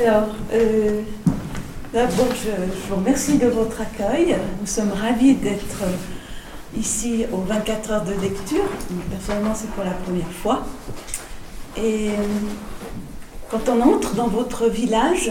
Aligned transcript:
Alors, 0.00 0.28
euh, 0.54 1.02
d'abord, 1.92 2.28
je, 2.34 2.88
vous 2.88 2.96
remercie 2.96 3.36
de 3.36 3.46
votre 3.48 3.78
accueil. 3.82 4.34
Nous 4.58 4.66
sommes 4.66 4.90
ravis 4.90 5.34
d'être 5.34 5.82
ici 6.74 7.26
aux 7.30 7.42
24 7.42 7.90
heures 7.90 8.04
de 8.04 8.14
lecture. 8.14 8.64
Personnellement, 9.10 9.54
c'est 9.54 9.68
pour 9.72 9.84
la 9.84 9.90
première 9.90 10.32
fois. 10.32 10.64
Et 11.76 12.08
euh, 12.08 12.12
quand 13.50 13.68
on 13.68 13.82
entre 13.82 14.14
dans 14.14 14.28
votre 14.28 14.66
village, 14.66 15.30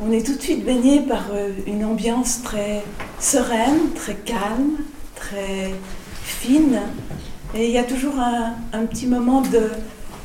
on 0.00 0.12
est 0.12 0.24
tout 0.24 0.36
de 0.36 0.42
suite 0.42 0.64
baigné 0.64 1.00
par 1.00 1.24
euh, 1.32 1.50
une 1.66 1.84
ambiance 1.84 2.40
très 2.44 2.84
sereine, 3.18 3.90
très 3.96 4.14
calme, 4.14 4.76
très 5.16 5.74
fine. 6.22 6.78
Et 7.56 7.66
il 7.66 7.72
y 7.72 7.78
a 7.78 7.84
toujours 7.84 8.14
un 8.20 8.86
petit 8.86 9.08
moment 9.08 9.40
de, 9.40 9.70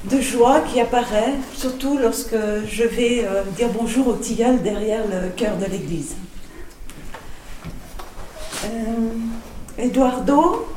de 0.09 0.21
joie 0.21 0.61
qui 0.61 0.79
apparaît, 0.79 1.33
surtout 1.53 1.97
lorsque 1.97 2.35
je 2.65 2.83
vais 2.83 3.25
euh, 3.25 3.43
dire 3.57 3.69
bonjour 3.77 4.07
au 4.07 4.13
tilleul 4.13 4.61
derrière 4.61 5.03
le 5.07 5.29
cœur 5.29 5.57
de 5.57 5.65
l'église. 5.65 6.15
Euh, 8.65 8.67
Eduardo, 9.77 10.67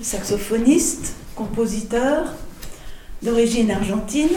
saxophoniste, 0.00 1.14
compositeur 1.34 2.34
d'origine 3.22 3.70
argentine, 3.70 4.36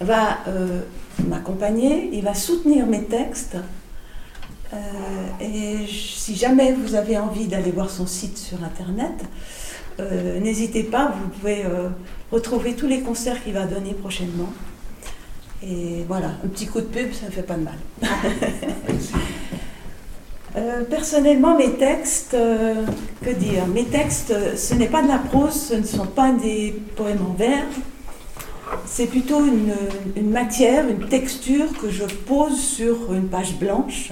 va 0.00 0.38
euh, 0.48 0.80
m'accompagner, 1.24 2.10
il 2.12 2.24
va 2.24 2.34
soutenir 2.34 2.86
mes 2.86 3.04
textes. 3.04 3.56
Et 5.40 5.78
si 5.88 6.36
jamais 6.36 6.72
vous 6.72 6.94
avez 6.94 7.18
envie 7.18 7.48
d'aller 7.48 7.72
voir 7.72 7.90
son 7.90 8.06
site 8.06 8.38
sur 8.38 8.62
internet, 8.62 9.24
n'hésitez 9.98 10.84
pas, 10.84 11.12
vous 11.20 11.28
pouvez 11.28 11.64
retrouver 12.32 12.74
tous 12.74 12.86
les 12.86 13.00
concerts 13.00 13.42
qu'il 13.42 13.54
va 13.54 13.66
donner 13.66 13.92
prochainement. 13.94 14.52
Et 15.62 16.04
voilà, 16.08 16.28
un 16.44 16.48
petit 16.48 16.66
coup 16.66 16.80
de 16.80 16.86
pub, 16.86 17.12
ça 17.12 17.26
ne 17.26 17.30
fait 17.30 17.42
pas 17.42 17.54
de 17.56 17.64
mal. 17.64 17.74
Euh, 20.56 20.82
personnellement, 20.84 21.56
mes 21.56 21.74
textes, 21.74 22.34
euh, 22.34 22.84
que 23.22 23.30
dire? 23.30 23.66
Mes 23.68 23.84
textes, 23.84 24.34
ce 24.56 24.74
n'est 24.74 24.88
pas 24.88 25.02
de 25.02 25.08
la 25.08 25.18
prose, 25.18 25.54
ce 25.54 25.74
ne 25.74 25.84
sont 25.84 26.06
pas 26.06 26.32
des 26.32 26.74
poèmes 26.96 27.24
en 27.28 27.34
vers. 27.34 27.64
C'est 28.86 29.06
plutôt 29.06 29.44
une, 29.44 29.72
une 30.16 30.30
matière, 30.30 30.88
une 30.88 31.06
texture 31.08 31.66
que 31.80 31.88
je 31.90 32.04
pose 32.04 32.58
sur 32.60 33.12
une 33.14 33.28
page 33.28 33.54
blanche. 33.58 34.10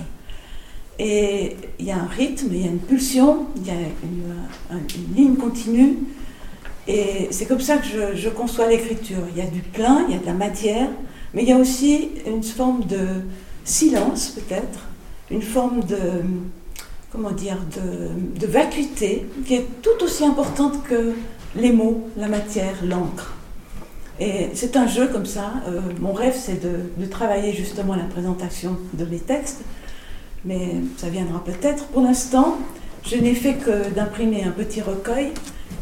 Et 1.00 1.56
il 1.80 1.86
y 1.86 1.90
a 1.90 1.96
un 1.96 2.06
rythme, 2.06 2.48
il 2.52 2.60
y 2.60 2.68
a 2.68 2.70
une 2.70 2.78
pulsion, 2.78 3.46
il 3.56 3.66
y 3.66 3.70
a 3.70 3.74
une, 3.74 4.34
un- 4.76 4.78
une 4.78 5.14
ligne 5.16 5.34
continue. 5.36 5.96
Et 6.88 7.28
c'est 7.30 7.44
comme 7.44 7.60
ça 7.60 7.76
que 7.76 8.16
je, 8.16 8.28
conçois 8.30 8.66
l'écriture. 8.66 9.18
Il 9.30 9.36
y 9.36 9.46
a 9.46 9.50
du 9.50 9.60
plein, 9.60 10.06
il 10.08 10.14
y 10.14 10.18
a 10.18 10.20
de 10.20 10.26
la 10.26 10.32
matière, 10.32 10.88
mais 11.34 11.42
il 11.42 11.48
y 11.48 11.52
a 11.52 11.58
aussi 11.58 12.08
une 12.26 12.42
forme 12.42 12.84
de 12.86 13.06
silence 13.62 14.30
peut-être, 14.30 14.80
une 15.30 15.42
forme 15.42 15.80
de, 15.84 15.98
comment 17.12 17.30
dire, 17.30 17.58
de, 17.76 18.46
vacuité 18.46 19.26
qui 19.44 19.56
est 19.56 19.66
tout 19.82 20.02
aussi 20.02 20.24
importante 20.24 20.82
que 20.84 21.12
les 21.54 21.72
mots, 21.72 22.08
la 22.16 22.28
matière, 22.28 22.74
l'encre. 22.82 23.34
Et 24.18 24.48
c'est 24.54 24.74
un 24.76 24.86
jeu 24.86 25.08
comme 25.08 25.26
ça. 25.26 25.52
Euh, 25.68 25.80
mon 26.00 26.14
rêve, 26.14 26.34
c'est 26.36 26.60
de 26.60 27.06
travailler 27.06 27.52
justement 27.52 27.94
la 27.94 28.04
présentation 28.04 28.78
de 28.94 29.04
mes 29.04 29.18
textes, 29.18 29.60
mais 30.46 30.76
ça 30.96 31.10
viendra 31.10 31.44
peut-être. 31.44 31.84
Pour 31.88 32.02
l'instant, 32.02 32.56
je 33.04 33.16
n'ai 33.16 33.34
fait 33.34 33.54
que 33.54 33.90
d'imprimer 33.90 34.44
un 34.44 34.50
petit 34.50 34.80
recueil 34.80 35.32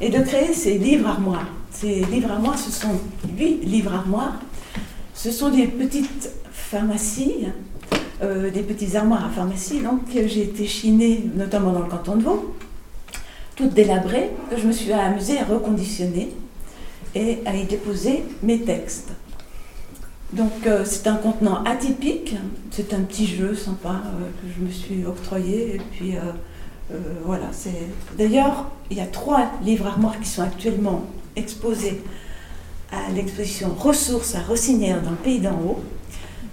et 0.01 0.11
de 0.11 0.23
créer 0.23 0.53
ces 0.53 0.79
livres 0.79 1.09
armoires. 1.09 1.47
Ces 1.71 2.05
livres 2.05 2.31
armoires, 2.31 2.59
ce 2.59 2.71
sont 2.71 3.01
huit 3.37 3.65
livres 3.65 3.93
armoires. 3.93 4.41
Ce 5.15 5.31
sont 5.31 5.51
des 5.51 5.67
petites 5.67 6.31
pharmacies, 6.53 7.47
euh, 8.23 8.51
des 8.51 8.63
petites 8.63 8.95
armoires 8.95 9.27
à 9.27 9.31
pharmacie, 9.31 9.81
donc 9.81 10.13
que 10.13 10.27
j'ai 10.27 10.43
été 10.43 10.67
chinée, 10.67 11.25
notamment 11.35 11.73
dans 11.73 11.81
le 11.81 11.89
canton 11.89 12.17
de 12.17 12.23
Vaud, 12.23 12.55
toutes 13.57 13.75
délabrées, 13.75 14.31
que 14.51 14.59
je 14.59 14.67
me 14.67 14.73
suis 14.73 14.93
amusée 14.93 15.39
à 15.39 15.45
reconditionner 15.45 16.31
et 17.15 17.39
à 17.47 17.55
y 17.55 17.65
déposer 17.65 18.25
mes 18.43 18.61
textes. 18.61 19.13
Donc 20.33 20.67
euh, 20.67 20.85
c'est 20.85 21.07
un 21.07 21.17
contenant 21.17 21.63
atypique, 21.65 22.35
c'est 22.71 22.93
un 22.93 23.01
petit 23.01 23.27
jeu 23.27 23.55
sympa 23.55 24.03
euh, 24.05 24.29
que 24.41 24.55
je 24.55 24.65
me 24.65 24.71
suis 24.71 25.07
octroyé 25.07 25.77
et 25.77 25.81
puis 25.93 26.17
C'est 27.53 28.17
d'ailleurs 28.17 28.71
il 28.91 28.99
y 28.99 29.01
a 29.01 29.07
trois 29.07 29.51
livres 29.63 29.87
armoires 29.87 30.19
qui 30.21 30.29
sont 30.29 30.43
actuellement 30.43 31.03
exposés 31.35 32.03
à 32.93 33.11
l'exposition 33.13 33.75
Ressources 33.75 34.35
à 34.35 34.41
Rossinière 34.41 35.03
dans 35.03 35.11
le 35.11 35.17
Pays 35.17 35.41
d'en 35.41 35.55
haut. 35.55 35.83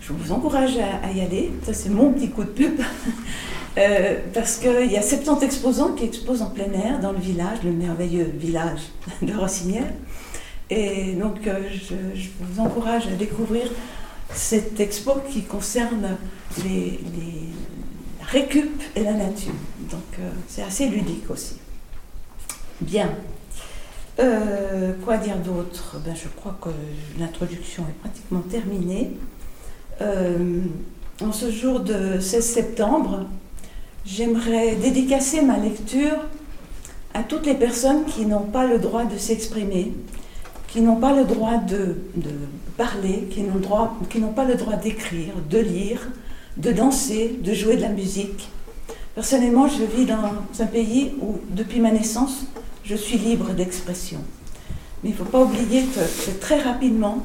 Je 0.01 0.11
vous 0.11 0.31
encourage 0.31 0.77
à, 0.77 1.11
y 1.11 1.21
aller. 1.21 1.51
Ça 1.63 1.73
c'est 1.73 1.89
mon 1.89 2.11
petit 2.11 2.29
coup 2.29 2.43
de 2.43 2.49
pub. 2.49 2.79
Euh, 3.75 4.19
parce 4.35 4.57
qu'il 4.57 4.91
y 4.91 4.97
a 4.97 5.01
70 5.01 5.43
exposants 5.43 5.93
qui 5.93 6.05
exposent 6.05 6.43
en 6.43 6.51
plein 6.51 6.71
air 6.73 6.99
dans 6.99 7.11
le 7.11 7.17
village, 7.17 7.57
le 7.63 7.71
merveilleux 7.71 8.31
village 8.37 8.81
de 9.23 9.33
Rossinière. 9.33 9.87
Et 10.69 11.13
donc, 11.13 11.45
euh, 11.47 11.59
je, 11.71 12.27
vous 12.39 12.59
encourage 12.59 13.07
à 13.07 13.11
découvrir 13.11 13.63
cette 14.33 14.79
expo 14.79 15.13
qui 15.29 15.43
concerne 15.43 16.17
les, 16.63 16.99
récup 18.21 18.81
et 18.95 19.03
la 19.03 19.13
nature. 19.13 19.53
Donc, 19.93 20.19
euh, 20.19 20.31
c'est 20.47 20.63
assez 20.63 20.87
ludique 20.87 21.29
aussi. 21.29 21.57
Bien. 22.81 23.11
Euh, 24.19 24.93
quoi 25.05 25.17
dire 25.17 25.37
d'autre? 25.37 25.97
Ben, 26.03 26.15
Je 26.15 26.27
crois 26.29 26.57
que 26.59 26.69
l'introduction 27.19 27.83
est 27.83 27.99
pratiquement 28.01 28.39
terminée. 28.39 29.11
Euh, 30.01 30.61
en 31.21 31.31
ce 31.31 31.51
jour 31.51 31.79
de 31.81 32.19
16 32.19 32.43
septembre, 32.43 33.27
j'aimerais 34.03 34.75
dédicacer 34.77 35.43
ma 35.43 35.57
lecture 35.57 36.17
à 37.13 37.21
toutes 37.21 37.45
les 37.45 37.53
personnes 37.53 38.05
qui 38.05 38.25
n'ont 38.25 38.47
pas 38.47 38.65
le 38.65 38.79
droit 38.79 39.05
de 39.05 39.17
s'exprimer, 39.19 39.93
qui 40.69 40.81
n'ont 40.81 40.95
pas 40.95 41.15
le 41.15 41.25
droit 41.25 41.57
de, 41.57 41.97
parler, 42.77 43.27
qui 43.29 43.41
n'ont 43.43 44.33
pas 44.33 44.45
le 44.45 44.55
droit 44.55 44.75
d'écrire, 44.75 45.35
de 45.47 45.59
lire, 45.59 46.09
de 46.57 46.71
danser, 46.71 47.37
de 47.43 47.53
jouer 47.53 47.75
de 47.75 47.81
la 47.81 47.89
musique. 47.89 48.49
Personnellement, 49.15 49.67
je 49.67 49.83
vis 49.83 50.05
dans 50.05 50.33
un 50.59 50.65
pays 50.65 51.13
où, 51.21 51.39
depuis 51.49 51.79
ma 51.79 51.91
naissance, 51.91 52.45
je 52.83 52.95
suis 52.95 53.17
libre 53.17 53.51
d'expression. 53.53 54.19
Mais 55.03 55.09
il 55.09 55.13
ne 55.13 55.17
faut 55.17 55.25
pas 55.25 55.41
oublier 55.43 55.83
que, 55.83 56.31
très 56.39 56.59
rapidement, 56.59 57.23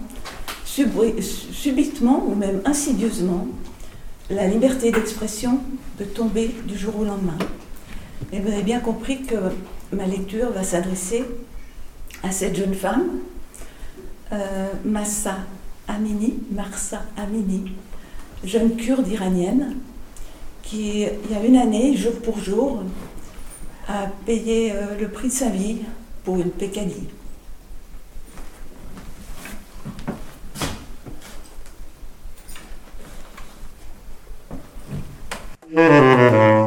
subitement 0.64 2.24
ou 2.26 2.34
même 2.34 2.60
insidieusement, 2.66 3.48
la 4.28 4.46
liberté 4.46 4.90
d'expression 4.92 5.60
peut 5.96 6.04
tomber 6.04 6.54
du 6.66 6.76
jour 6.76 6.98
au 7.00 7.04
lendemain. 7.04 7.38
Et 8.32 8.40
vous 8.40 8.48
avez 8.48 8.62
bien 8.62 8.80
compris 8.80 9.22
que 9.22 9.36
ma 9.92 10.04
lecture 10.04 10.50
va 10.50 10.62
s'adresser 10.64 11.24
à 12.22 12.30
cette 12.30 12.54
jeune 12.54 12.74
femme, 12.74 13.04
euh, 14.32 14.68
Massa 14.84 15.36
Amini, 15.86 16.34
Marsa 16.52 17.02
Amini, 17.16 17.72
jeune 18.44 18.76
kurde 18.76 19.08
iranienne, 19.08 19.76
qui, 20.68 21.02
il 21.02 21.30
y 21.30 21.34
a 21.34 21.44
une 21.44 21.56
année, 21.56 21.96
jour 21.96 22.12
pour 22.22 22.38
jour, 22.38 22.82
a 23.88 24.06
payé 24.26 24.72
euh, 24.72 24.98
le 25.00 25.08
prix 25.08 25.28
de 25.28 25.32
sa 25.32 25.48
vie 25.48 25.78
pour 26.24 26.36
une 26.36 26.50
pécadille. 26.50 27.08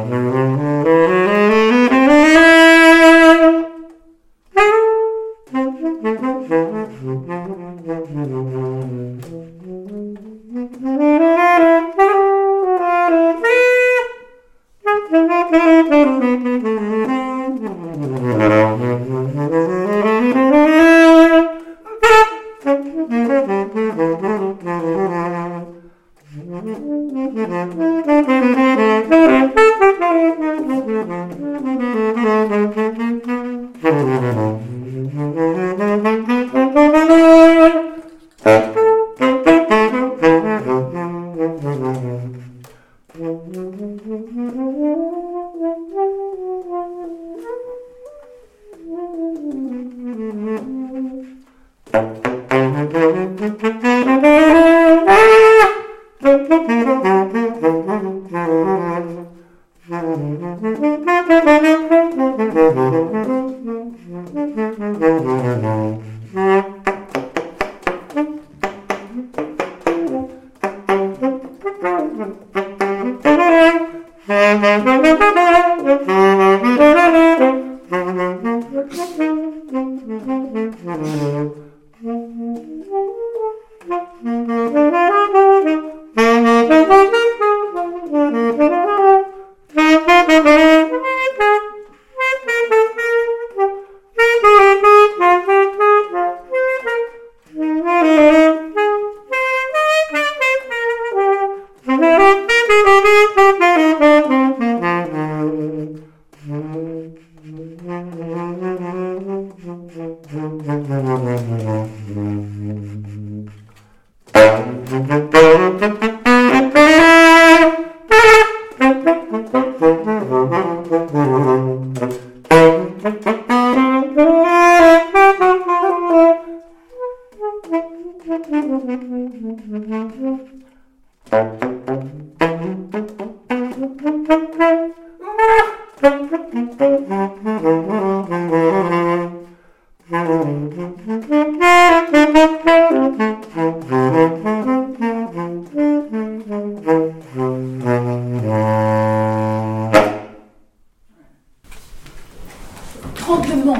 Tremblement. 153.32 153.78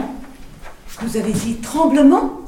Vous 1.03 1.17
avez 1.19 1.33
dit 1.33 1.57
tremblement? 1.57 2.41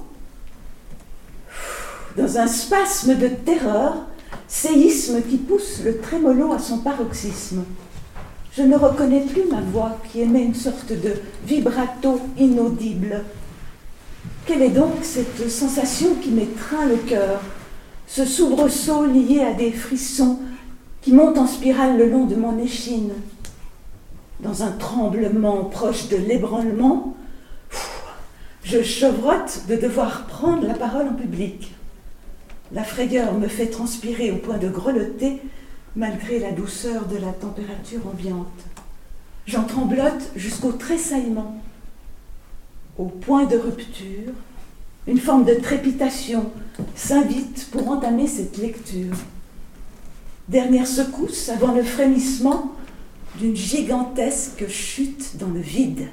Dans 2.17 2.39
un 2.39 2.47
spasme 2.47 3.17
de 3.17 3.29
terreur, 3.29 4.06
séisme 4.49 5.21
qui 5.21 5.37
pousse 5.37 5.81
le 5.85 5.99
trémolo 5.99 6.55
à 6.55 6.59
son 6.59 6.79
paroxysme. 6.79 7.65
Je 8.56 8.62
ne 8.62 8.77
reconnais 8.77 9.21
plus 9.21 9.43
ma 9.51 9.61
voix 9.61 9.99
qui 10.11 10.23
émet 10.23 10.45
une 10.45 10.55
sorte 10.55 10.93
de 10.93 11.17
vibrato 11.47 12.23
inaudible. 12.39 13.23
Quelle 14.47 14.62
est 14.62 14.71
donc 14.71 14.95
cette 15.03 15.51
sensation 15.51 16.15
qui 16.23 16.31
m'étreint 16.31 16.87
le 16.87 16.97
cœur? 16.97 17.43
Ce 18.06 18.25
soubresaut 18.25 19.05
lié 19.05 19.43
à 19.43 19.53
des 19.53 19.73
frissons 19.73 20.39
qui 21.03 21.12
montent 21.12 21.37
en 21.37 21.47
spirale 21.47 21.99
le 21.99 22.09
long 22.09 22.25
de 22.25 22.37
mon 22.37 22.59
échine 22.59 23.12
Dans 24.40 24.62
un 24.62 24.72
tremblement 24.72 25.64
proche 25.64 26.08
de 26.08 26.16
l'ébranlement, 26.16 27.16
je 28.64 28.82
chevrotte 28.82 29.62
de 29.69 29.76
devoir 29.76 30.26
prendre 30.26 30.66
la 30.66 30.75
parole 30.75 31.08
en 31.08 31.14
public. 31.14 31.72
La 32.72 32.82
frayeur 32.82 33.34
me 33.34 33.46
fait 33.46 33.69
transpirer 33.69 34.32
au 34.32 34.36
point 34.36 34.58
de 34.58 34.69
grelotter 34.69 35.40
malgré 35.96 36.40
la 36.40 36.50
douceur 36.50 37.06
de 37.06 37.16
la 37.16 37.32
température 37.32 38.06
ambiante. 38.06 38.48
J'en 39.46 39.64
tremblote 39.64 40.31
jusqu'au 40.34 40.72
tressaillement. 40.72 41.60
Au 42.98 43.04
point 43.04 43.44
de 43.44 43.56
rupture, 43.56 44.32
une 45.06 45.19
forme 45.19 45.44
de 45.44 45.54
trépitation 45.54 46.50
s'invite 46.96 47.69
pour 47.70 47.88
entamer 47.90 48.26
cette 48.26 48.56
lecture. 48.56 49.14
Dernière 50.48 50.86
secousse 50.86 51.48
avant 51.48 51.72
le 51.72 51.82
frémissement 51.82 52.72
d'une 53.38 53.56
gigantesque 53.56 54.69
chute 54.69 55.36
dans 55.38 55.48
le 55.48 55.60
vide. 55.60 56.08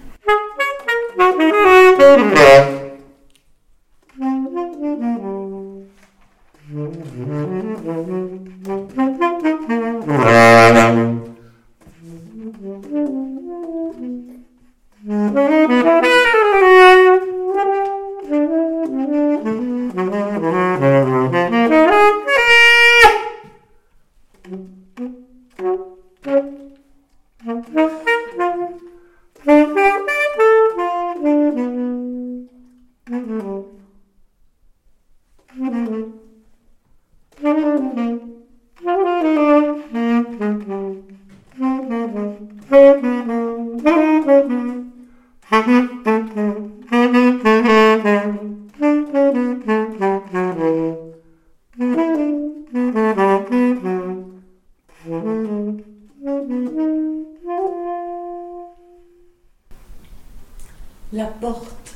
Porte, 61.42 61.96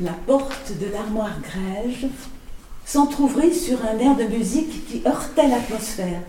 la 0.00 0.12
porte 0.12 0.72
de 0.78 0.92
l'armoire 0.92 1.40
grège 1.40 2.06
s'entr'ouvrit 2.84 3.54
sur 3.54 3.78
un 3.86 3.98
air 3.98 4.16
de 4.16 4.24
musique 4.24 4.86
qui 4.86 5.02
heurtait 5.06 5.48
l'atmosphère, 5.48 6.20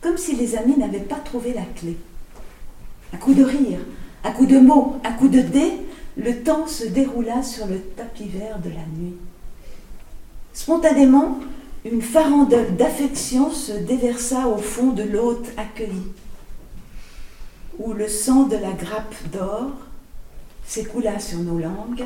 comme 0.00 0.16
si 0.16 0.34
les 0.34 0.56
amis 0.56 0.76
n'avaient 0.76 1.00
pas 1.00 1.16
trouvé 1.16 1.52
la 1.52 1.66
clé. 1.76 1.98
Un 3.12 3.18
coup 3.18 3.34
de 3.34 3.44
rire, 3.44 3.78
un 4.24 4.32
coup 4.32 4.46
de 4.46 4.58
mots, 4.58 4.96
un 5.04 5.12
coup 5.12 5.28
de 5.28 5.40
dé, 5.40 5.72
le 6.16 6.42
temps 6.42 6.66
se 6.66 6.84
déroula 6.86 7.42
sur 7.42 7.66
le 7.66 7.78
tapis 7.78 8.28
vert 8.28 8.58
de 8.58 8.70
la 8.70 8.86
nuit. 8.98 9.16
Spontanément, 10.54 11.38
une 11.84 12.02
farandole 12.02 12.74
d'affection 12.74 13.50
se 13.52 13.72
déversa 13.72 14.48
au 14.48 14.58
fond 14.58 14.88
de 14.92 15.02
l'hôte 15.02 15.48
accueilli, 15.56 16.08
où 17.78 17.92
le 17.92 18.08
sang 18.08 18.44
de 18.44 18.56
la 18.56 18.72
grappe 18.72 19.14
d'or 19.30 19.70
s'écoula 20.68 21.18
sur 21.18 21.38
nos 21.38 21.58
langues, 21.58 22.04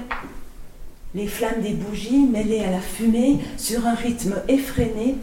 les 1.16 1.26
flammes 1.26 1.60
des 1.60 1.74
bougies 1.74 2.24
mêlées 2.26 2.60
à 2.60 2.70
la 2.70 2.80
fumée 2.80 3.40
sur 3.58 3.84
un 3.86 3.94
rythme 3.94 4.36
effréné, 4.46 5.16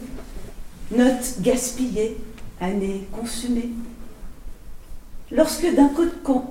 notes 0.91 1.35
gaspillées, 1.39 2.17
années 2.59 3.07
consumées. 3.13 3.69
Lorsque 5.31 5.73
d'un 5.73 5.87
cocon, 5.87 6.43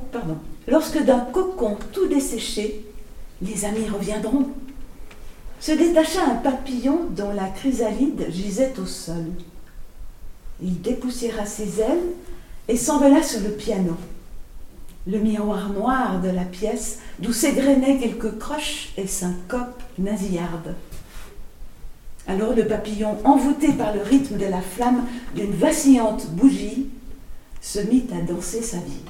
tout 1.93 2.09
desséché, 2.09 2.87
les 3.43 3.65
amis 3.67 3.89
reviendront, 3.89 4.49
se 5.61 5.73
détacha 5.73 6.25
un 6.25 6.37
papillon 6.37 7.01
dont 7.11 7.33
la 7.33 7.49
chrysalide 7.49 8.29
gisait 8.31 8.73
au 8.81 8.87
sol. 8.87 9.27
Il 10.63 10.81
dépoussiéra 10.81 11.45
ses 11.45 11.81
ailes 11.81 12.15
et 12.67 12.77
s'envola 12.77 13.23
sur 13.23 13.41
le 13.41 13.51
piano 13.51 13.97
le 15.09 15.19
miroir 15.19 15.71
noir 15.71 16.21
de 16.21 16.29
la 16.29 16.45
pièce 16.45 16.99
d'où 17.19 17.33
s'égrenaient 17.33 17.99
quelques 17.99 18.39
croches 18.39 18.93
et 18.97 19.07
syncopes 19.07 19.83
nasillardes. 19.99 20.75
Alors 22.27 22.55
le 22.55 22.67
papillon, 22.67 23.17
envoûté 23.25 23.73
par 23.73 23.95
le 23.95 24.03
rythme 24.03 24.37
de 24.37 24.45
la 24.45 24.61
flamme 24.61 25.05
d'une 25.35 25.53
vacillante 25.53 26.31
bougie, 26.33 26.89
se 27.63 27.81
mit 27.81 28.07
à 28.13 28.21
danser 28.21 28.63
sa 28.63 28.77
vie. 28.77 29.03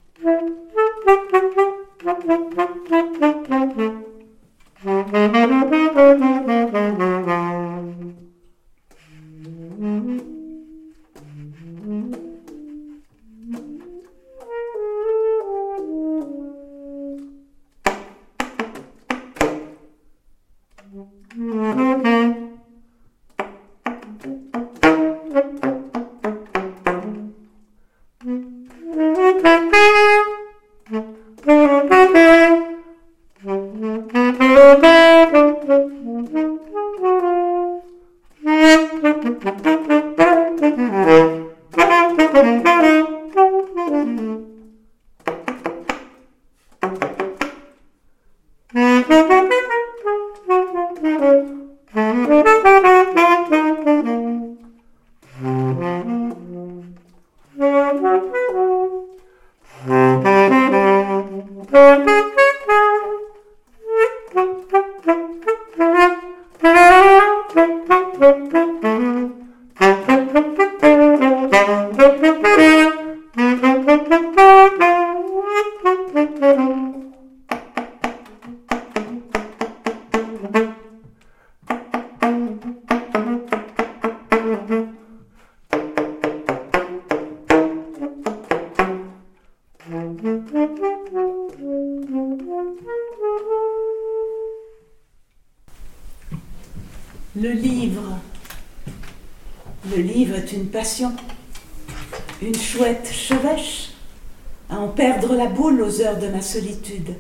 Perdre 104.89 105.35
la 105.35 105.47
boule 105.47 105.83
aux 105.83 106.01
heures 106.01 106.19
de 106.19 106.29
ma 106.29 106.43
solitude, 106.43 107.15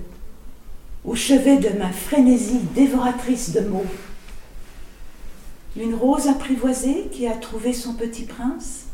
au 1.04 1.14
chevet 1.14 1.58
de 1.58 1.78
ma 1.78 1.90
frénésie 1.90 2.60
dévoratrice 2.74 3.52
de 3.52 3.60
mots. 3.60 3.86
Une 5.76 5.94
rose 5.94 6.28
apprivoisée 6.28 7.08
qui 7.12 7.26
a 7.26 7.34
trouvé 7.34 7.72
son 7.72 7.94
petit 7.94 8.24
prince, 8.24 8.84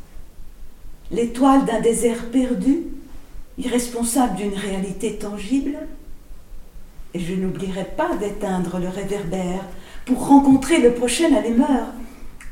l'étoile 1.11 1.65
d'un 1.65 1.81
désert 1.81 2.31
perdu, 2.31 2.85
irresponsable 3.59 4.37
d'une 4.37 4.55
réalité 4.55 5.17
tangible, 5.17 5.79
et 7.15 7.21
je 7.21 7.35
n'oublierai 7.35 7.85
pas 7.97 8.17
d'éteindre 8.17 8.79
le 8.79 8.89
réverbère 8.89 9.65
pour 10.05 10.27
rencontrer 10.27 10.79
le 10.79 10.95
prochain 10.95 11.33
allumeur, 11.35 11.87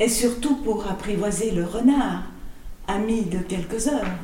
et 0.00 0.09
surtout 0.09 0.57
pour 0.57 0.87
apprivoiser 0.88 1.50
le 1.50 1.64
renard, 1.64 2.23
ami 2.88 3.23
de 3.23 3.38
quelques 3.38 3.88
heures. 3.88 4.19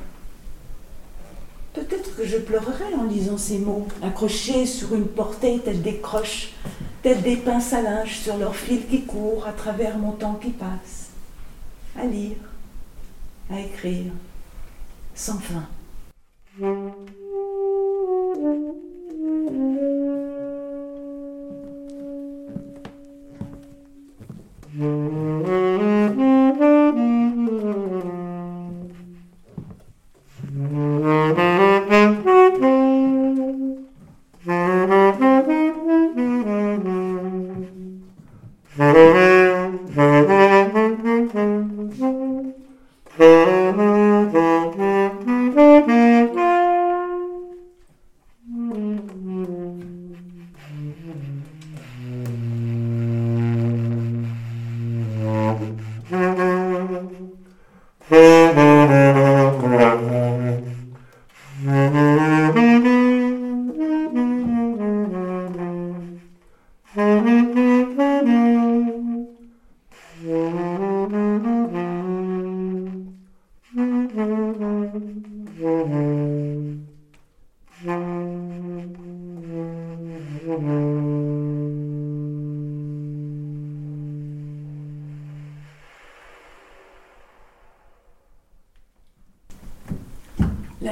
Peut-être 1.75 2.17
que 2.17 2.27
je 2.27 2.39
pleurerai 2.39 2.95
en 2.95 3.05
lisant 3.05 3.39
ces 3.39 3.59
mots, 3.59 3.87
accrochés 4.03 4.67
sur 4.67 4.95
une 4.95 5.07
portée 5.07 5.61
telle 5.65 5.83
des 5.83 5.99
croches, 5.99 6.53
tels 7.03 7.23
des 7.23 7.37
pinces 7.37 7.73
à 7.73 7.83
linge 7.83 8.19
sur 8.19 8.37
leur 8.37 8.57
fil 8.57 8.87
qui 8.87 9.03
court 9.03 9.47
à 9.47 9.53
travers 9.53 9.99
mon 9.99 10.13
temps 10.13 10.35
qui 10.35 10.51
passe, 10.51 11.11
à 11.97 12.05
lire, 12.05 12.37
à 13.51 13.61
écrire, 13.61 14.13
sans 15.15 15.39
fin. 15.39 15.69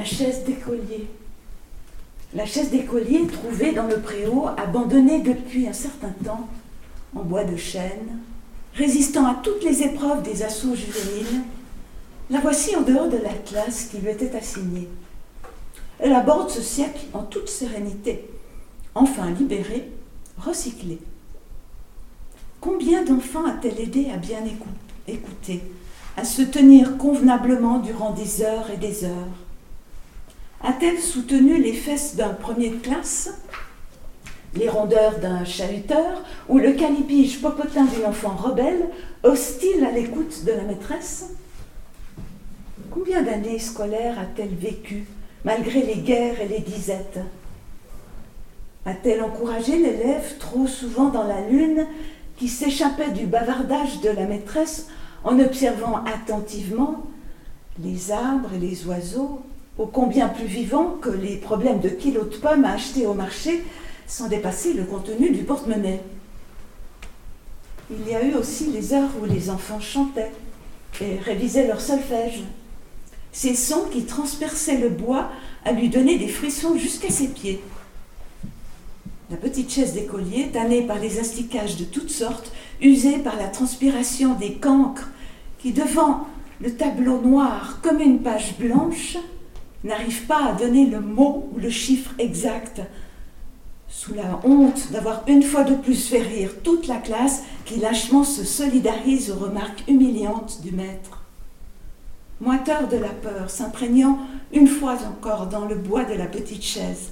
Chaise 0.07 0.43
d'écolier. 0.45 1.07
La 2.33 2.45
chaise 2.45 2.71
d'écolier 2.71 3.27
trouvée 3.27 3.73
dans 3.73 3.87
le 3.87 3.99
préau, 3.99 4.47
abandonnée 4.57 5.21
depuis 5.21 5.67
un 5.67 5.73
certain 5.73 6.13
temps, 6.23 6.47
en 7.15 7.21
bois 7.21 7.43
de 7.43 7.55
chêne, 7.55 8.19
résistant 8.73 9.25
à 9.25 9.39
toutes 9.43 9.63
les 9.63 9.83
épreuves 9.83 10.23
des 10.23 10.43
assauts 10.43 10.75
juvéniles, 10.75 11.43
la 12.29 12.39
voici 12.39 12.75
en 12.75 12.81
dehors 12.81 13.09
de 13.09 13.17
la 13.17 13.33
classe 13.33 13.85
qui 13.85 13.97
lui 13.97 14.09
était 14.09 14.35
assignée. 14.35 14.87
Elle 15.99 16.13
aborde 16.13 16.49
ce 16.49 16.61
siècle 16.61 17.05
en 17.13 17.23
toute 17.23 17.49
sérénité, 17.49 18.29
enfin 18.95 19.31
libérée, 19.31 19.89
recyclée. 20.37 20.99
Combien 22.59 23.03
d'enfants 23.03 23.45
a-t-elle 23.45 23.79
aidé 23.79 24.09
à 24.13 24.17
bien 24.17 24.39
écouter, 25.07 25.61
à 26.17 26.25
se 26.25 26.41
tenir 26.41 26.97
convenablement 26.97 27.79
durant 27.79 28.11
des 28.11 28.41
heures 28.41 28.69
et 28.69 28.77
des 28.77 29.05
heures? 29.05 29.46
A-t-elle 30.67 30.99
soutenu 30.99 31.63
les 31.63 31.71
fesses 31.71 32.17
d'un 32.17 32.33
premier 32.33 32.67
de 32.67 32.75
classe, 32.75 33.29
les 34.53 34.67
rondeurs 34.67 35.17
d'un 35.19 35.45
chahuteur 35.45 36.21
ou 36.49 36.57
le 36.57 36.73
calipige 36.73 37.41
popotin 37.41 37.85
d'une 37.85 38.03
enfant 38.03 38.35
rebelle, 38.35 38.89
hostile 39.23 39.85
à 39.85 39.91
l'écoute 39.91 40.43
de 40.43 40.51
la 40.51 40.63
maîtresse? 40.63 41.27
Combien 42.91 43.21
d'années 43.21 43.59
scolaires 43.59 44.19
a-t-elle 44.19 44.55
vécu 44.55 45.05
malgré 45.45 45.83
les 45.83 46.01
guerres 46.01 46.41
et 46.41 46.49
les 46.49 46.59
disettes? 46.59 47.19
A-t-elle 48.85 49.23
encouragé 49.23 49.77
l'élève 49.77 50.37
trop 50.37 50.67
souvent 50.67 51.07
dans 51.07 51.23
la 51.23 51.47
lune 51.47 51.87
qui 52.35 52.49
s'échappait 52.49 53.11
du 53.11 53.25
bavardage 53.25 54.01
de 54.01 54.09
la 54.09 54.25
maîtresse 54.25 54.87
en 55.23 55.39
observant 55.39 56.03
attentivement 56.03 57.03
les 57.81 58.11
arbres 58.11 58.49
et 58.53 58.59
les 58.59 58.85
oiseaux, 58.85 59.39
ô 59.77 59.85
combien 59.85 60.27
plus 60.27 60.45
vivants 60.45 60.97
que 61.01 61.09
les 61.09 61.37
problèmes 61.37 61.79
de 61.79 61.89
kilos 61.89 62.29
de 62.29 62.37
pommes 62.37 62.65
à 62.65 62.73
acheter 62.73 63.05
au 63.05 63.13
marché 63.13 63.63
sans 64.07 64.27
dépasser 64.27 64.73
le 64.73 64.83
contenu 64.83 65.29
du 65.31 65.43
porte-monnaie. 65.43 66.01
Il 67.91 68.09
y 68.09 68.15
a 68.15 68.23
eu 68.23 68.33
aussi 68.35 68.67
les 68.71 68.93
heures 68.93 69.11
où 69.21 69.25
les 69.25 69.49
enfants 69.49 69.79
chantaient 69.79 70.31
et 71.01 71.17
révisaient 71.17 71.67
leur 71.67 71.81
solfège. 71.81 72.43
Ces 73.31 73.53
sons 73.53 73.85
qui 73.91 74.03
transperçaient 74.03 74.77
le 74.77 74.89
bois 74.89 75.29
à 75.63 75.71
lui 75.71 75.89
donner 75.89 76.17
des 76.17 76.27
frissons 76.27 76.77
jusqu'à 76.77 77.09
ses 77.09 77.27
pieds. 77.27 77.61
La 79.29 79.37
petite 79.37 79.71
chaise 79.71 79.93
d'écolier, 79.93 80.49
tannée 80.51 80.83
par 80.83 80.99
les 80.99 81.19
astiquages 81.19 81.75
de 81.75 81.83
toutes 81.83 82.09
sortes, 82.09 82.51
usée 82.81 83.17
par 83.17 83.35
la 83.35 83.47
transpiration 83.47 84.33
des 84.35 84.53
cancres, 84.53 85.09
qui 85.59 85.73
devant 85.73 86.27
le 86.61 86.73
tableau 86.73 87.19
noir 87.19 87.79
comme 87.83 87.99
une 87.99 88.21
page 88.21 88.57
blanche, 88.57 89.17
n'arrive 89.83 90.25
pas 90.25 90.47
à 90.47 90.53
donner 90.53 90.85
le 90.85 90.99
mot 90.99 91.49
ou 91.53 91.59
le 91.59 91.69
chiffre 91.69 92.11
exact, 92.19 92.81
sous 93.87 94.13
la 94.13 94.39
honte 94.43 94.91
d'avoir 94.91 95.23
une 95.27 95.43
fois 95.43 95.63
de 95.63 95.75
plus 95.75 96.07
fait 96.09 96.21
rire 96.21 96.51
toute 96.63 96.87
la 96.87 96.97
classe 96.97 97.43
qui 97.65 97.79
lâchement 97.79 98.23
se 98.23 98.43
solidarise 98.43 99.31
aux 99.31 99.39
remarques 99.39 99.83
humiliantes 99.87 100.61
du 100.61 100.71
maître. 100.71 101.23
Moiteur 102.39 102.87
de 102.87 102.97
la 102.97 103.09
peur, 103.09 103.49
s'imprégnant 103.49 104.19
une 104.53 104.67
fois 104.67 104.97
encore 105.07 105.47
dans 105.47 105.65
le 105.65 105.75
bois 105.75 106.03
de 106.03 106.13
la 106.13 106.27
petite 106.27 106.63
chaise. 106.63 107.11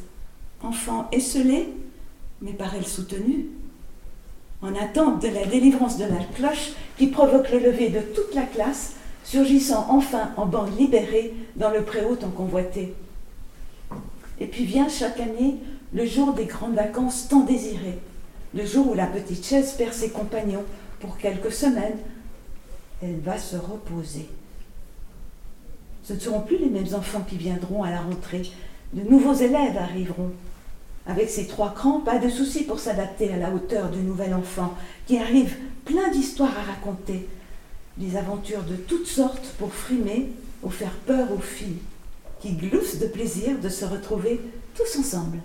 Enfant 0.61 1.07
esselé, 1.11 1.69
mais 2.41 2.53
par 2.53 2.75
elle 2.75 2.85
soutenu, 2.85 3.47
en 4.61 4.75
attente 4.75 5.21
de 5.21 5.29
la 5.29 5.45
délivrance 5.45 5.97
de 5.97 6.05
la 6.05 6.23
cloche 6.35 6.73
qui 6.97 7.07
provoque 7.07 7.51
le 7.51 7.59
lever 7.59 7.89
de 7.89 8.01
toute 8.01 8.33
la 8.35 8.43
classe, 8.43 8.93
surgissant 9.25 9.87
enfin 9.89 10.29
en 10.37 10.45
bande 10.45 10.77
libérée 10.79 11.33
dans 11.55 11.71
le 11.71 11.81
préau 11.81 12.15
tant 12.15 12.29
convoité. 12.29 12.93
Et 14.39 14.45
puis 14.45 14.65
vient 14.65 14.87
chaque 14.87 15.19
année 15.19 15.55
le 15.93 16.05
jour 16.05 16.33
des 16.33 16.45
grandes 16.45 16.75
vacances 16.75 17.27
tant 17.27 17.41
désirées, 17.41 17.99
le 18.53 18.65
jour 18.65 18.91
où 18.91 18.93
la 18.93 19.07
petite 19.07 19.45
chaise 19.45 19.73
perd 19.73 19.93
ses 19.93 20.11
compagnons 20.11 20.63
pour 20.99 21.17
quelques 21.17 21.51
semaines. 21.51 21.97
Elle 23.01 23.19
va 23.19 23.37
se 23.37 23.55
reposer. 23.55 24.29
Ce 26.03 26.13
ne 26.13 26.19
seront 26.19 26.41
plus 26.41 26.59
les 26.59 26.69
mêmes 26.69 26.93
enfants 26.93 27.25
qui 27.27 27.35
viendront 27.35 27.83
à 27.83 27.89
la 27.89 28.01
rentrée. 28.01 28.43
De 28.93 29.01
nouveaux 29.09 29.33
élèves 29.33 29.77
arriveront. 29.77 30.31
Avec 31.07 31.29
ses 31.29 31.47
trois 31.47 31.73
crans, 31.73 31.99
pas 31.99 32.19
de 32.19 32.29
souci 32.29 32.63
pour 32.63 32.79
s'adapter 32.79 33.31
à 33.33 33.37
la 33.37 33.51
hauteur 33.51 33.89
du 33.89 33.99
nouvel 33.99 34.33
enfant, 34.33 34.73
qui 35.07 35.17
arrive 35.17 35.55
plein 35.83 36.09
d'histoires 36.11 36.57
à 36.57 36.71
raconter, 36.71 37.27
des 37.97 38.17
aventures 38.17 38.63
de 38.63 38.75
toutes 38.75 39.07
sortes 39.07 39.53
pour 39.57 39.73
frimer 39.73 40.29
ou 40.63 40.69
faire 40.69 40.93
peur 41.05 41.31
aux 41.31 41.39
filles, 41.39 41.81
qui 42.39 42.53
gloussent 42.53 42.99
de 42.99 43.07
plaisir 43.07 43.57
de 43.59 43.69
se 43.69 43.85
retrouver 43.85 44.41
tous 44.75 44.99
ensemble. 44.99 45.39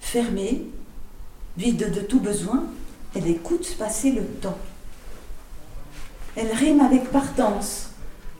Fermée, 0.00 0.62
vide 1.56 1.92
de 1.92 2.00
tout 2.00 2.20
besoin, 2.20 2.64
elle 3.14 3.28
écoute 3.28 3.76
passer 3.78 4.12
le 4.12 4.24
temps. 4.24 4.58
Elle 6.36 6.52
rime 6.52 6.80
avec 6.80 7.10
partance 7.10 7.90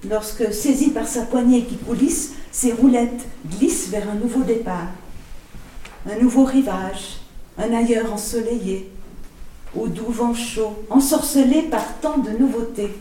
lorsque, 0.09 0.53
saisie 0.53 0.91
par 0.91 1.09
sa 1.09 1.23
poignée 1.23 1.65
qui 1.65 1.77
coulisse, 1.77 2.35
ses 2.53 2.73
roulettes 2.73 3.27
glissent 3.47 3.89
vers 3.89 4.09
un 4.09 4.15
nouveau 4.15 4.43
départ, 4.43 4.89
un 6.09 6.19
nouveau 6.21 6.45
rivage, 6.45 7.19
un 7.59 7.73
ailleurs 7.73 8.13
ensoleillé, 8.13 8.91
au 9.75 9.89
doux 9.89 10.11
vent 10.11 10.35
chaud, 10.35 10.85
ensorcelé 10.91 11.63
par 11.63 11.99
tant 12.01 12.19
de 12.19 12.31
nouveautés. 12.31 12.93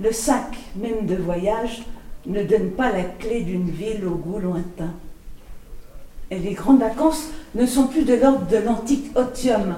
Le 0.00 0.12
sac 0.12 0.56
même 0.76 1.06
de 1.06 1.16
voyage 1.16 1.82
ne 2.26 2.42
donne 2.42 2.70
pas 2.70 2.92
la 2.92 3.04
clé 3.04 3.42
d'une 3.42 3.70
ville 3.70 4.06
au 4.06 4.14
goût 4.14 4.38
lointain. 4.38 4.94
Et 6.30 6.38
les 6.38 6.52
grandes 6.52 6.80
vacances 6.80 7.28
ne 7.54 7.66
sont 7.66 7.86
plus 7.86 8.04
de 8.04 8.14
l'ordre 8.14 8.46
de 8.46 8.58
l'antique 8.58 9.16
otium, 9.16 9.76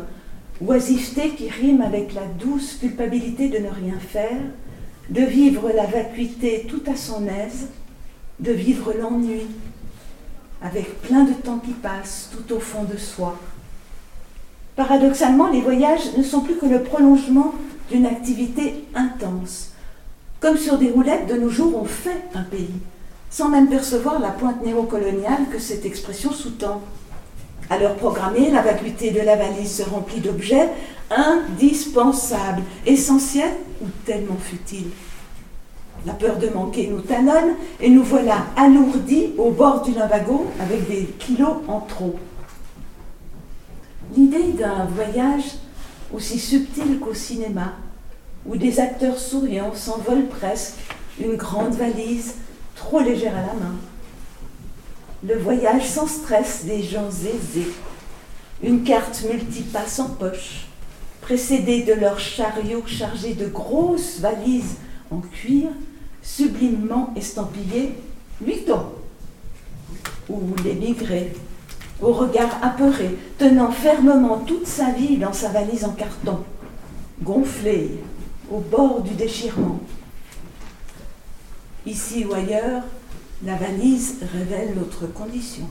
oisiveté 0.61 1.31
qui 1.31 1.49
rime 1.49 1.81
avec 1.81 2.13
la 2.15 2.27
douce 2.39 2.75
culpabilité 2.81 3.49
de 3.49 3.59
ne 3.59 3.71
rien 3.71 3.99
faire, 3.99 4.41
de 5.09 5.23
vivre 5.23 5.71
la 5.75 5.87
vacuité 5.87 6.67
tout 6.69 6.83
à 6.91 6.97
son 6.97 7.27
aise, 7.27 7.69
de 8.41 8.53
vivre 8.53 8.93
l'ennui, 8.93 9.43
avec 10.63 11.01
plein 11.03 11.25
de 11.25 11.33
temps 11.33 11.59
qui 11.59 11.73
passe 11.73 12.31
tout 12.33 12.55
au 12.55 12.61
fond 12.61 12.85
de 12.85 12.97
soi. 12.97 13.39
Paradoxalement, 14.77 15.49
les 15.49 15.61
voyages 15.61 16.17
ne 16.17 16.23
sont 16.23 16.41
plus 16.41 16.57
que 16.57 16.67
le 16.67 16.83
prolongement 16.83 17.55
d'une 17.91 18.07
activité 18.07 18.85
intense. 18.95 19.73
Comme 20.41 20.57
sur 20.57 20.79
des 20.79 20.91
roulettes, 20.91 21.27
de 21.27 21.35
nos 21.35 21.51
jours, 21.51 21.77
on 21.77 21.85
fait 21.85 22.23
un 22.35 22.43
pays, 22.43 22.71
sans 23.31 23.49
même 23.49 23.69
percevoir 23.69 24.19
la 24.19 24.31
pointe 24.31 24.65
néocoloniale 24.65 25.47
que 25.51 25.61
cette 25.61 25.87
expression 25.87 26.33
sous-tend. 26.33 26.83
À 27.71 27.79
l'heure 27.79 27.95
programmée, 27.95 28.51
la 28.51 28.63
vacuité 28.63 29.13
de 29.13 29.21
la 29.21 29.37
valise 29.37 29.77
se 29.77 29.89
remplit 29.89 30.21
d'objets 30.21 30.69
indispensables, 31.11 32.63
essentiels 32.85 33.55
ou 33.81 33.87
tellement 34.05 34.37
futiles. 34.37 34.91
La 36.05 36.15
peur 36.15 36.39
de 36.39 36.49
manquer 36.49 36.89
nous 36.89 37.01
talonne 37.01 37.55
et 37.81 37.91
nous 37.91 38.03
voilà 38.03 38.47
alourdis 38.57 39.35
au 39.39 39.51
bord 39.51 39.83
du 39.83 39.93
limbago 39.93 40.47
avec 40.59 40.89
des 40.89 41.05
kilos 41.19 41.59
en 41.69 41.81
trop. 41.81 42.17
L'idée 44.17 44.53
d'un 44.59 44.87
voyage 44.87 45.45
aussi 46.13 46.39
subtil 46.39 46.99
qu'au 46.99 47.15
cinéma, 47.15 47.75
où 48.47 48.57
des 48.57 48.81
acteurs 48.81 49.19
souriants 49.19 49.75
s'envolent 49.75 50.27
presque, 50.27 50.75
une 51.23 51.37
grande 51.37 51.75
valise 51.75 52.35
trop 52.81 53.01
légère 53.01 53.37
à 53.37 53.43
la 53.43 53.55
main. 53.55 53.77
Le 55.23 55.37
voyage 55.37 55.87
sans 55.87 56.07
stress 56.07 56.65
des 56.65 56.83
gens 56.83 57.09
aisés, 57.09 57.71
une 58.63 58.85
carte 58.85 59.23
multipasse 59.31 59.99
en 59.99 60.09
poche, 60.09 60.67
précédée 61.21 61.83
de 61.83 61.93
leur 61.93 62.19
chariot 62.19 62.83
chargé 62.87 63.35
de 63.35 63.47
grosses 63.47 64.19
valises 64.21 64.77
en 65.11 65.19
cuir, 65.19 65.69
sublimement 66.23 67.13
estampillées 67.17 67.97
ans, 68.71 68.93
ou 70.31 70.41
l'émigré, 70.65 71.35
au 72.01 72.13
regard 72.13 72.59
apeuré, 72.63 73.11
tenant 73.37 73.73
fermement 73.73 74.39
toute 74.39 74.67
sa 74.67 74.91
vie 74.93 75.19
dans 75.19 75.35
sa 75.35 75.51
valise 75.51 75.85
en 75.85 75.93
carton, 75.93 76.39
gonflée 77.23 77.91
au 78.51 78.59
bord 78.59 79.03
du 79.03 79.15
déchirement. 79.15 79.81
Ici 81.91 82.25
ou 82.25 82.35
ailleurs, 82.35 82.85
la 83.45 83.57
valise 83.57 84.19
révèle 84.33 84.77
notre 84.77 85.13
condition. 85.13 85.67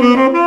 Thank 0.00 0.32
you. 0.32 0.37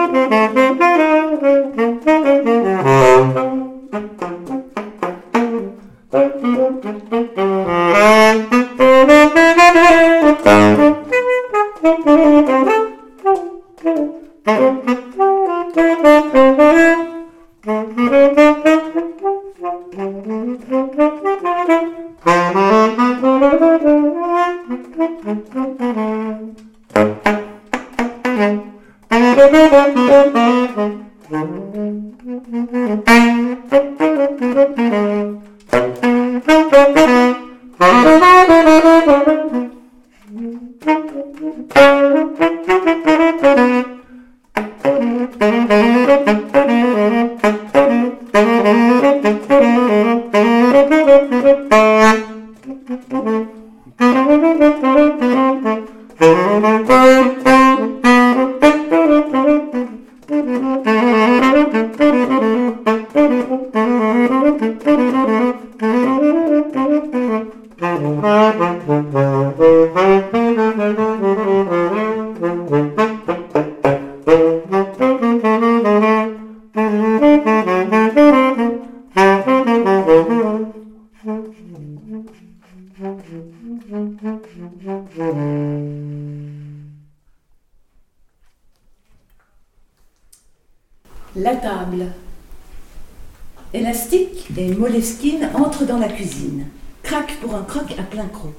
Moleskine 94.91 95.49
entrent 95.54 95.86
dans 95.86 95.99
la 95.99 96.10
cuisine. 96.10 96.65
Craque 97.01 97.38
pour 97.39 97.56
un 97.56 97.63
croc 97.63 97.95
à 97.97 98.04
plein 98.04 98.25
croc. 98.25 98.51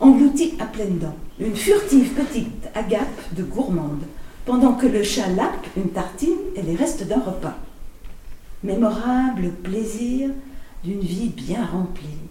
Englouti 0.00 0.52
à 0.60 0.66
pleines 0.66 0.98
dents. 0.98 1.16
Une 1.40 1.56
furtive 1.56 2.10
petite 2.10 2.68
agape 2.74 3.34
de 3.34 3.42
gourmande, 3.42 4.02
pendant 4.44 4.74
que 4.74 4.86
le 4.86 5.02
chat 5.02 5.28
lappe 5.28 5.66
une 5.78 5.88
tartine 5.88 6.36
et 6.56 6.60
les 6.60 6.76
restes 6.76 7.06
d'un 7.06 7.20
repas. 7.20 7.56
Mémorable 8.62 9.48
plaisir 9.62 10.28
d'une 10.84 11.00
vie 11.00 11.30
bien 11.30 11.64
remplie. 11.64 12.28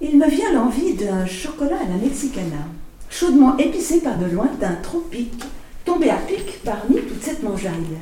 Il 0.00 0.16
me 0.16 0.30
vient 0.30 0.52
l'envie 0.52 0.94
d'un 0.94 1.26
chocolat 1.26 1.78
à 1.84 1.88
la 1.90 1.96
mexicana, 1.96 2.68
chaudement 3.10 3.56
épicé 3.56 4.00
par 4.00 4.16
de 4.16 4.26
lointains 4.26 4.78
tropiques, 4.80 5.42
tombé 5.84 6.08
à 6.10 6.18
pic 6.18 6.62
parmi 6.62 7.00
toute 7.00 7.22
cette 7.24 7.42
mangeaille. 7.42 7.98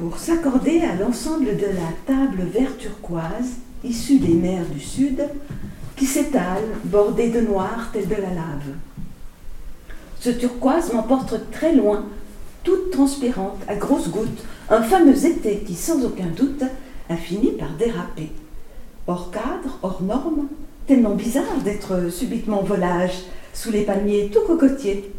Pour 0.00 0.18
s'accorder 0.18 0.80
à 0.80 0.94
l'ensemble 0.94 1.56
de 1.58 1.66
la 1.66 1.92
table 2.06 2.42
vert 2.54 2.76
turquoise 2.78 3.58
issue 3.84 4.18
des 4.18 4.32
mers 4.32 4.64
du 4.64 4.80
sud 4.80 5.22
qui 5.94 6.06
s'étale 6.06 6.64
bordée 6.84 7.28
de 7.28 7.42
noir 7.42 7.90
tel 7.92 8.08
de 8.08 8.14
la 8.14 8.30
lave. 8.30 8.74
Ce 10.18 10.30
turquoise 10.30 10.94
m'emporte 10.94 11.50
très 11.50 11.74
loin, 11.74 12.06
toute 12.64 12.90
transpirante, 12.90 13.60
à 13.68 13.74
grosses 13.74 14.08
gouttes, 14.08 14.44
un 14.70 14.82
fameux 14.82 15.26
été 15.26 15.58
qui, 15.58 15.74
sans 15.74 16.02
aucun 16.04 16.28
doute, 16.34 16.62
a 17.10 17.16
fini 17.16 17.52
par 17.52 17.70
déraper. 17.76 18.32
Hors 19.06 19.30
cadre, 19.30 19.78
hors 19.82 20.02
norme, 20.02 20.48
tellement 20.86 21.14
bizarre 21.14 21.58
d'être 21.62 22.10
subitement 22.10 22.62
volage 22.62 23.24
sous 23.52 23.70
les 23.70 23.82
palmiers 23.82 24.30
tout 24.32 24.46
cocotiers. 24.46 25.12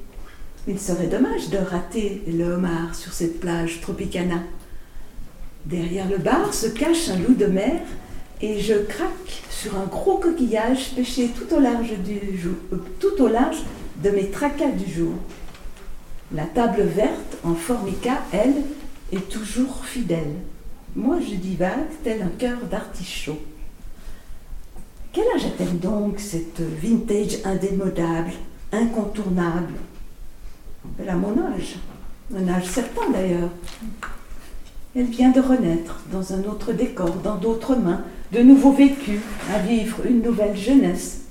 Il 0.68 0.80
serait 0.80 1.08
dommage 1.08 1.50
de 1.50 1.58
rater 1.58 2.24
le 2.28 2.54
homard 2.54 2.96
sur 2.96 3.14
cette 3.14 3.40
plage 3.40 3.82
tropicana. 3.82 4.38
Derrière 5.66 6.10
le 6.10 6.18
bar 6.18 6.54
se 6.54 6.68
cache 6.68 7.10
un 7.10 7.20
loup 7.20 7.36
de 7.36 7.46
mer 7.46 7.82
et 8.42 8.60
je 8.60 8.74
craque 8.74 9.44
sur 9.50 9.78
un 9.78 9.86
gros 9.86 10.18
coquillage 10.18 10.96
pêché 10.96 11.30
tout 11.30 11.54
au 11.56 11.60
large, 11.60 11.94
du 12.00 12.38
jour, 12.38 12.56
euh, 12.74 12.78
tout 13.00 13.22
au 13.22 13.28
large 13.28 13.58
de 14.04 14.10
mes 14.10 14.30
tracas 14.32 14.72
du 14.72 14.92
jour. 14.92 15.14
La 16.34 16.46
table 16.46 16.82
verte 16.82 17.38
en 17.44 17.54
formica, 17.54 18.22
elle, 18.32 18.56
est 19.12 19.30
toujours 19.30 19.86
fidèle. 19.86 20.34
Moi, 20.96 21.18
je 21.20 21.36
divague 21.36 21.90
tel 22.04 22.22
un 22.22 22.38
cœur 22.40 22.58
d'artichaut. 22.70 23.40
Quel 25.14 25.26
âge 25.36 25.46
a-t-elle 25.46 25.80
donc, 25.80 26.20
cette 26.20 26.62
vintage 26.62 27.40
indémodable, 27.44 28.32
incontournable? 28.72 29.74
Elle 31.00 31.10
a 31.10 31.16
mon 31.16 31.38
âge, 31.54 31.76
un 32.36 32.48
âge 32.48 32.66
certain 32.66 33.10
d'ailleurs. 33.12 33.50
Elle 34.94 35.06
vient 35.06 35.32
de 35.32 35.40
renaître 35.40 36.02
dans 36.12 36.34
un 36.34 36.44
autre 36.44 36.74
décor, 36.74 37.16
dans 37.24 37.36
d'autres 37.36 37.76
mains, 37.76 38.04
de 38.34 38.40
nouveaux 38.40 38.74
vécus, 38.74 39.22
à 39.56 39.60
vivre 39.60 40.06
une 40.06 40.22
nouvelle 40.22 40.58
jeunesse. 40.58 41.22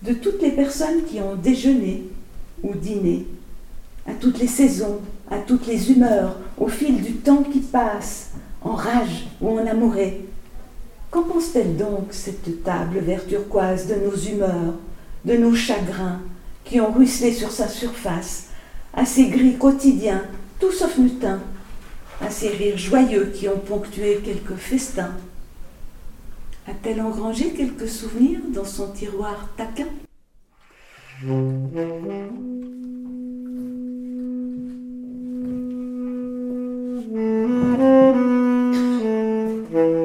De 0.00 0.14
toutes 0.14 0.40
les 0.40 0.52
personnes 0.52 1.04
qui 1.06 1.20
ont 1.20 1.36
déjeuné 1.36 2.04
ou 2.62 2.74
dîné, 2.74 3.26
à 4.06 4.14
toutes 4.14 4.38
les 4.38 4.46
saisons, 4.46 5.00
à 5.30 5.38
toutes 5.38 5.66
les 5.66 5.90
humeurs, 5.90 6.36
au 6.56 6.66
fil 6.66 7.02
du 7.02 7.12
temps 7.12 7.42
qui 7.42 7.60
passe, 7.60 8.30
en 8.62 8.74
rage 8.74 9.26
ou 9.42 9.50
en 9.50 9.66
amouré. 9.66 10.24
Qu'en 11.10 11.24
pense-t-elle 11.24 11.76
donc, 11.76 12.06
cette 12.10 12.64
table 12.64 13.00
vert 13.00 13.26
turquoise 13.26 13.86
de 13.86 13.96
nos 13.96 14.16
humeurs, 14.16 14.74
de 15.26 15.36
nos 15.36 15.54
chagrins, 15.54 16.20
qui 16.64 16.80
ont 16.80 16.90
ruisselé 16.90 17.32
sur 17.32 17.50
sa 17.50 17.68
surface, 17.68 18.46
à 18.94 19.04
ces 19.04 19.26
gris 19.26 19.58
quotidiens, 19.58 20.22
tout 20.58 20.72
sauf 20.72 20.96
mutins, 20.96 21.40
à 22.22 22.30
ces 22.30 22.50
rires 22.50 22.78
joyeux 22.78 23.32
qui 23.34 23.48
ont 23.48 23.58
ponctué 23.58 24.20
quelques 24.24 24.54
festins. 24.54 25.16
A-t-elle 26.68 27.00
engrangé 27.00 27.50
quelques 27.50 27.88
souvenirs 27.88 28.38
dans 28.54 28.64
son 28.64 28.92
tiroir 28.92 29.48
taquin? 29.56 29.88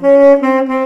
Thank 0.00 0.70
you. 0.70 0.77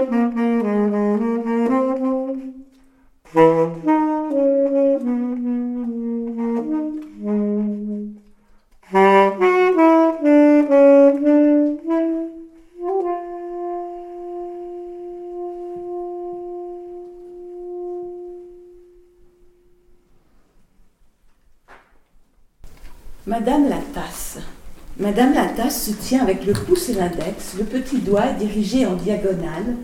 Se 25.73 25.91
tient 25.91 26.21
avec 26.21 26.45
le 26.45 26.53
pouce 26.53 26.89
et 26.89 26.93
l'index, 26.93 27.55
le 27.57 27.65
petit 27.65 27.99
doigt 27.99 28.31
dirigé 28.31 28.85
en 28.85 28.95
diagonale, 28.95 29.75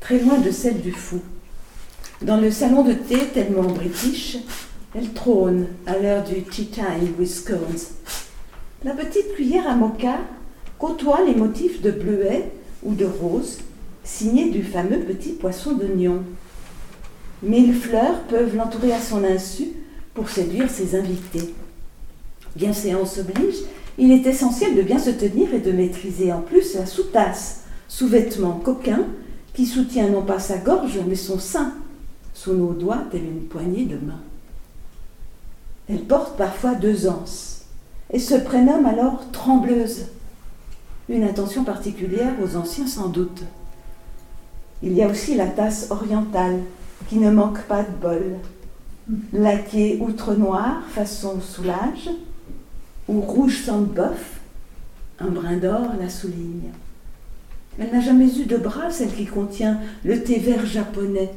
très 0.00 0.18
loin 0.18 0.38
de 0.38 0.50
celle 0.50 0.80
du 0.80 0.92
fou. 0.92 1.20
Dans 2.22 2.36
le 2.36 2.50
salon 2.50 2.82
de 2.82 2.92
thé 2.92 3.18
tellement 3.32 3.62
british, 3.62 4.38
elle 4.94 5.12
trône 5.12 5.66
à 5.86 5.98
l'heure 5.98 6.24
du 6.24 6.42
tea 6.42 6.66
time 6.66 7.14
with 7.18 7.28
scones. 7.28 7.94
La 8.84 8.92
petite 8.92 9.34
cuillère 9.34 9.68
à 9.68 9.74
mocha 9.74 10.18
côtoie 10.78 11.24
les 11.26 11.34
motifs 11.34 11.82
de 11.82 11.90
bleuet 11.90 12.50
ou 12.82 12.94
de 12.94 13.04
rose, 13.04 13.58
signés 14.04 14.50
du 14.50 14.62
fameux 14.62 15.00
petit 15.00 15.32
poisson 15.32 15.72
d'oignon. 15.72 16.22
Mille 17.42 17.74
fleurs 17.74 18.20
peuvent 18.28 18.56
l'entourer 18.56 18.92
à 18.92 19.00
son 19.00 19.24
insu 19.24 19.68
pour 20.14 20.28
séduire 20.28 20.70
ses 20.70 20.98
invités. 20.98 21.54
Bien 22.56 22.72
séance 22.72 23.18
oblige, 23.18 23.56
il 24.00 24.12
est 24.12 24.26
essentiel 24.26 24.74
de 24.74 24.80
bien 24.80 24.98
se 24.98 25.10
tenir 25.10 25.52
et 25.52 25.58
de 25.60 25.72
maîtriser 25.72 26.32
en 26.32 26.40
plus 26.40 26.74
la 26.74 26.86
sous-tasse, 26.86 27.64
sous-vêtement 27.86 28.52
coquin, 28.52 29.00
qui 29.52 29.66
soutient 29.66 30.08
non 30.08 30.22
pas 30.22 30.38
sa 30.38 30.56
gorge, 30.56 30.98
mais 31.06 31.16
son 31.16 31.38
sein, 31.38 31.74
sous 32.32 32.54
nos 32.54 32.72
doigts 32.72 33.04
telle 33.10 33.24
une 33.24 33.42
poignée 33.42 33.84
de 33.84 33.96
main. 33.96 34.20
Elle 35.86 36.04
porte 36.04 36.38
parfois 36.38 36.74
deux 36.74 37.08
anses, 37.08 37.66
et 38.10 38.18
se 38.18 38.36
prénomme 38.36 38.86
alors 38.86 39.30
trembleuse, 39.32 40.06
une 41.10 41.24
attention 41.24 41.62
particulière 41.62 42.32
aux 42.42 42.56
anciens 42.56 42.86
sans 42.86 43.08
doute. 43.08 43.42
Il 44.82 44.94
y 44.94 45.02
a 45.02 45.08
aussi 45.08 45.34
la 45.34 45.46
tasse 45.46 45.88
orientale, 45.90 46.60
qui 47.10 47.18
ne 47.18 47.30
manque 47.30 47.60
pas 47.64 47.82
de 47.82 47.92
bol, 48.00 48.36
laquée 49.34 49.98
outre 50.00 50.32
noir, 50.32 50.84
façon 50.88 51.38
soulage, 51.42 52.08
ou 53.10 53.20
rouge 53.20 53.62
sang 53.64 53.80
de 53.80 53.86
bœuf, 53.86 54.38
un 55.18 55.30
brin 55.30 55.56
d'or 55.56 55.94
la 56.00 56.08
souligne. 56.08 56.70
Elle 57.78 57.90
n'a 57.90 58.00
jamais 58.00 58.28
eu 58.38 58.46
de 58.46 58.56
bras, 58.56 58.90
celle 58.90 59.12
qui 59.12 59.26
contient 59.26 59.80
le 60.04 60.22
thé 60.22 60.38
vert 60.38 60.64
japonais. 60.64 61.30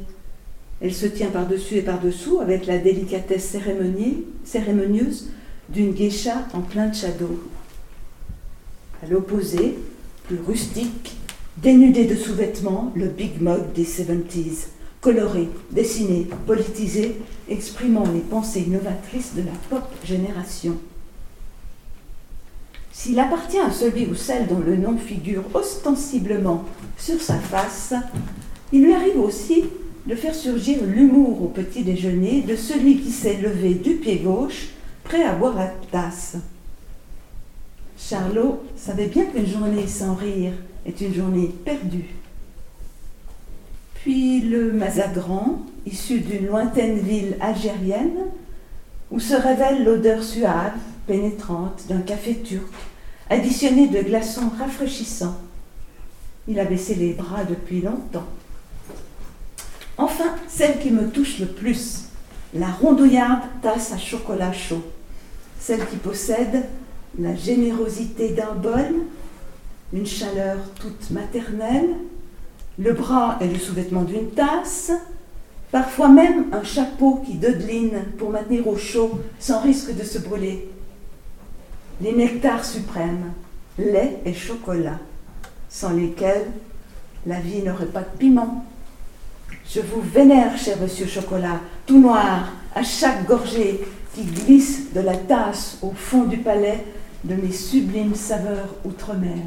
Elle 0.80 0.94
se 0.94 1.06
tient 1.06 1.30
par-dessus 1.30 1.76
et 1.76 1.82
par-dessous 1.82 2.40
avec 2.40 2.66
la 2.66 2.78
délicatesse 2.78 3.56
cérémonieuse 4.44 5.30
d'une 5.68 5.92
geisha 5.92 6.46
en 6.52 6.60
plein 6.60 6.92
shadow. 6.92 7.40
À 9.02 9.06
l'opposé, 9.08 9.76
plus 10.28 10.38
rustique, 10.46 11.16
dénudé 11.56 12.04
de 12.04 12.14
sous-vêtements, 12.14 12.92
le 12.94 13.08
big 13.08 13.42
mug 13.42 13.72
des 13.74 13.84
70s, 13.84 14.68
coloré, 15.00 15.48
dessiné, 15.72 16.28
politisé, 16.46 17.16
exprimant 17.48 18.04
les 18.12 18.20
pensées 18.20 18.66
novatrices 18.68 19.34
de 19.34 19.42
la 19.42 19.52
pop 19.70 19.90
génération. 20.04 20.78
S'il 22.96 23.18
appartient 23.18 23.58
à 23.58 23.72
celui 23.72 24.06
ou 24.06 24.14
celle 24.14 24.46
dont 24.46 24.60
le 24.60 24.76
nom 24.76 24.96
figure 24.96 25.42
ostensiblement 25.52 26.64
sur 26.96 27.20
sa 27.20 27.34
face, 27.34 27.92
il 28.72 28.84
lui 28.84 28.94
arrive 28.94 29.18
aussi 29.18 29.64
de 30.06 30.14
faire 30.14 30.34
surgir 30.34 30.78
l'humour 30.84 31.42
au 31.42 31.48
petit 31.48 31.82
déjeuner 31.82 32.42
de 32.42 32.54
celui 32.54 33.00
qui 33.00 33.10
s'est 33.10 33.38
levé 33.42 33.74
du 33.74 33.94
pied 33.96 34.18
gauche, 34.18 34.68
prêt 35.02 35.24
à 35.24 35.34
boire 35.34 35.56
la 35.56 35.72
tasse. 35.90 36.36
Charlot 37.98 38.62
savait 38.76 39.08
bien 39.08 39.24
qu'une 39.24 39.46
journée 39.46 39.88
sans 39.88 40.14
rire 40.14 40.52
est 40.86 41.00
une 41.00 41.14
journée 41.14 41.52
perdue. 41.64 42.14
Puis 43.96 44.40
le 44.40 44.72
Mazagran, 44.72 45.58
issu 45.84 46.20
d'une 46.20 46.46
lointaine 46.46 47.00
ville 47.00 47.36
algérienne, 47.40 48.20
où 49.10 49.18
se 49.18 49.34
révèle 49.34 49.84
l'odeur 49.84 50.22
suave, 50.22 50.72
pénétrante 51.06 51.84
d'un 51.88 52.00
café 52.00 52.36
turc, 52.38 52.72
additionné 53.30 53.88
de 53.88 54.00
glaçons 54.02 54.50
rafraîchissants. 54.58 55.36
Il 56.48 56.58
a 56.60 56.64
baissé 56.64 56.94
les 56.94 57.12
bras 57.12 57.44
depuis 57.44 57.80
longtemps. 57.80 58.26
Enfin, 59.96 60.34
celle 60.48 60.78
qui 60.78 60.90
me 60.90 61.08
touche 61.08 61.38
le 61.38 61.46
plus, 61.46 62.06
la 62.52 62.68
rondouillarde 62.68 63.42
tasse 63.62 63.92
à 63.92 63.98
chocolat 63.98 64.52
chaud, 64.52 64.82
celle 65.58 65.86
qui 65.86 65.96
possède 65.96 66.64
la 67.18 67.34
générosité 67.34 68.30
d'un 68.30 68.54
bol, 68.54 68.94
une 69.92 70.06
chaleur 70.06 70.58
toute 70.80 71.10
maternelle, 71.10 71.90
le 72.78 72.92
bras 72.92 73.38
et 73.40 73.46
le 73.46 73.58
sous-vêtement 73.58 74.02
d'une 74.02 74.30
tasse, 74.30 74.90
parfois 75.70 76.08
même 76.08 76.46
un 76.52 76.64
chapeau 76.64 77.22
qui 77.24 77.34
dodeline 77.34 78.02
pour 78.18 78.30
maintenir 78.30 78.66
au 78.66 78.76
chaud 78.76 79.20
sans 79.38 79.60
risque 79.60 79.94
de 79.96 80.02
se 80.02 80.18
brûler. 80.18 80.68
Les 82.00 82.12
nectars 82.12 82.64
suprêmes, 82.64 83.32
lait 83.78 84.18
et 84.24 84.34
chocolat, 84.34 84.98
sans 85.68 85.90
lesquels 85.90 86.46
la 87.26 87.38
vie 87.40 87.62
n'aurait 87.62 87.86
pas 87.86 88.00
de 88.00 88.18
piment. 88.18 88.64
Je 89.68 89.80
vous 89.80 90.00
vénère, 90.00 90.56
cher 90.58 90.76
monsieur 90.80 91.06
Chocolat, 91.06 91.60
tout 91.86 92.00
noir, 92.00 92.52
à 92.74 92.82
chaque 92.82 93.26
gorgée 93.26 93.80
qui 94.14 94.24
glisse 94.24 94.92
de 94.92 95.00
la 95.00 95.16
tasse 95.16 95.78
au 95.82 95.92
fond 95.92 96.24
du 96.24 96.38
palais 96.38 96.84
de 97.24 97.34
mes 97.34 97.52
sublimes 97.52 98.14
saveurs 98.14 98.74
outre-mer. 98.84 99.38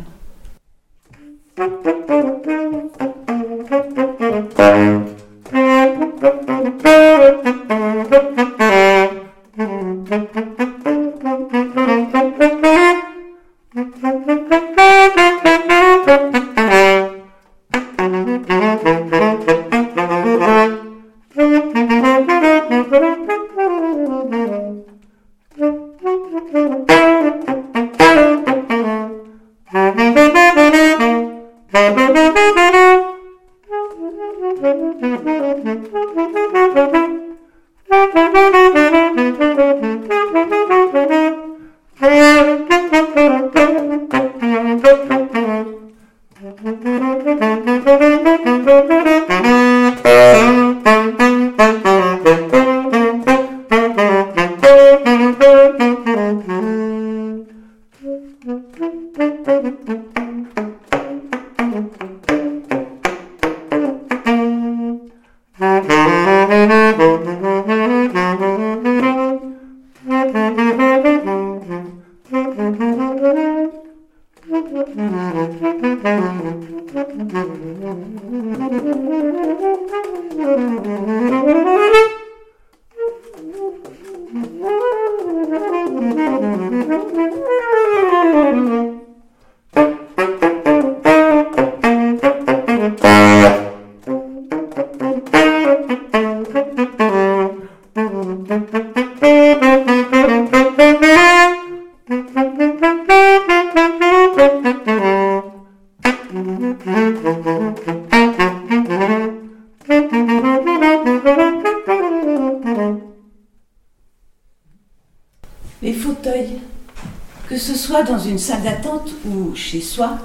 Dans 118.04 118.20
une 118.20 118.38
salle 118.38 118.64
d'attente 118.64 119.12
ou 119.26 119.56
chez 119.56 119.82
soi, 119.82 120.18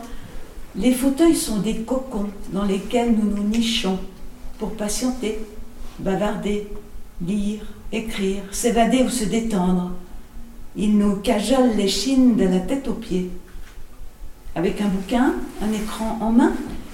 les 0.77 0.93
fauteuils 0.93 1.37
sont 1.37 1.59
des 1.59 1.77
cocons 1.77 2.29
dans 2.53 2.65
lesquels 2.65 3.13
nous 3.13 3.29
nous 3.29 3.43
nichons 3.43 3.99
pour 4.59 4.73
patienter, 4.73 5.39
bavarder, 5.99 6.69
lire, 7.27 7.63
écrire, 7.93 8.43
s'évader 8.51 9.03
ou 9.03 9.11
se 9.11 9.25
détendre. 9.25 9.93
Ils 10.77 10.97
nous 10.97 11.17
cajolent 11.17 11.77
les 11.77 11.89
chines 11.89 12.37
de 12.37 12.45
la 12.45 12.61
tête 12.61 12.89
aux 12.89 12.95
pieds. 12.95 13.31
Avec 14.55 14.81
un 14.81 14.89
bouquin, 14.89 15.35
un 15.63 15.73
écran 15.73 16.19
en 16.21 16.31
main, 16.31 16.53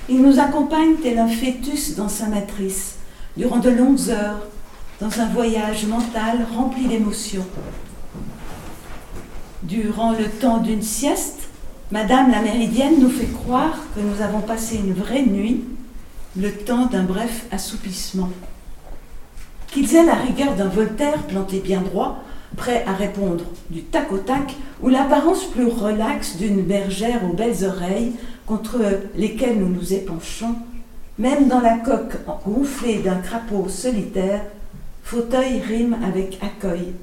ils 0.08 0.22
nous 0.22 0.40
accompagnent 0.40 0.96
tel 1.02 1.18
un 1.18 1.28
fœtus 1.28 1.94
dans 1.96 2.08
sa 2.08 2.26
matrice, 2.26 2.96
durant 3.36 3.58
de 3.58 3.70
longues 3.70 4.10
heures, 4.10 4.40
dans 5.00 5.20
un 5.20 5.26
voyage 5.26 5.86
mental 5.86 6.46
rempli 6.56 6.86
d'émotions. 6.86 7.46
Durant 9.68 10.12
le 10.12 10.24
temps 10.24 10.62
d'une 10.62 10.80
sieste, 10.80 11.40
Madame 11.90 12.30
la 12.30 12.40
Méridienne 12.40 13.00
nous 13.00 13.10
fait 13.10 13.26
croire 13.26 13.76
que 13.94 14.00
nous 14.00 14.22
avons 14.22 14.40
passé 14.40 14.76
une 14.76 14.94
vraie 14.94 15.26
nuit, 15.26 15.62
le 16.40 16.50
temps 16.52 16.86
d'un 16.86 17.02
bref 17.02 17.44
assoupissement. 17.50 18.30
Qu'ils 19.66 19.94
aient 19.94 20.06
la 20.06 20.14
rigueur 20.14 20.54
d'un 20.54 20.68
Voltaire 20.68 21.22
planté 21.24 21.60
bien 21.60 21.82
droit, 21.82 22.24
prêt 22.56 22.82
à 22.86 22.94
répondre 22.94 23.44
du 23.68 23.82
tac 23.82 24.10
au 24.10 24.16
tac, 24.16 24.54
ou 24.80 24.88
l'apparence 24.88 25.44
plus 25.44 25.66
relaxe 25.66 26.36
d'une 26.36 26.62
bergère 26.62 27.22
aux 27.30 27.34
belles 27.34 27.62
oreilles 27.62 28.12
contre 28.46 28.78
lesquelles 29.16 29.58
nous 29.58 29.68
nous 29.68 29.92
épanchons, 29.92 30.54
même 31.18 31.46
dans 31.46 31.60
la 31.60 31.76
coque 31.76 32.16
gonflée 32.46 33.00
d'un 33.00 33.16
crapaud 33.16 33.68
solitaire, 33.68 34.40
fauteuil 35.02 35.60
rime 35.60 35.98
avec 36.02 36.38
accueil 36.40 36.94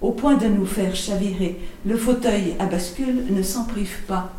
au 0.00 0.12
point 0.12 0.36
de 0.36 0.46
nous 0.46 0.66
faire 0.66 0.94
chavirer, 0.94 1.58
le 1.84 1.96
fauteuil 1.96 2.54
à 2.60 2.66
bascule 2.66 3.24
ne 3.30 3.42
s'en 3.42 3.64
prive 3.64 4.04
pas. 4.06 4.32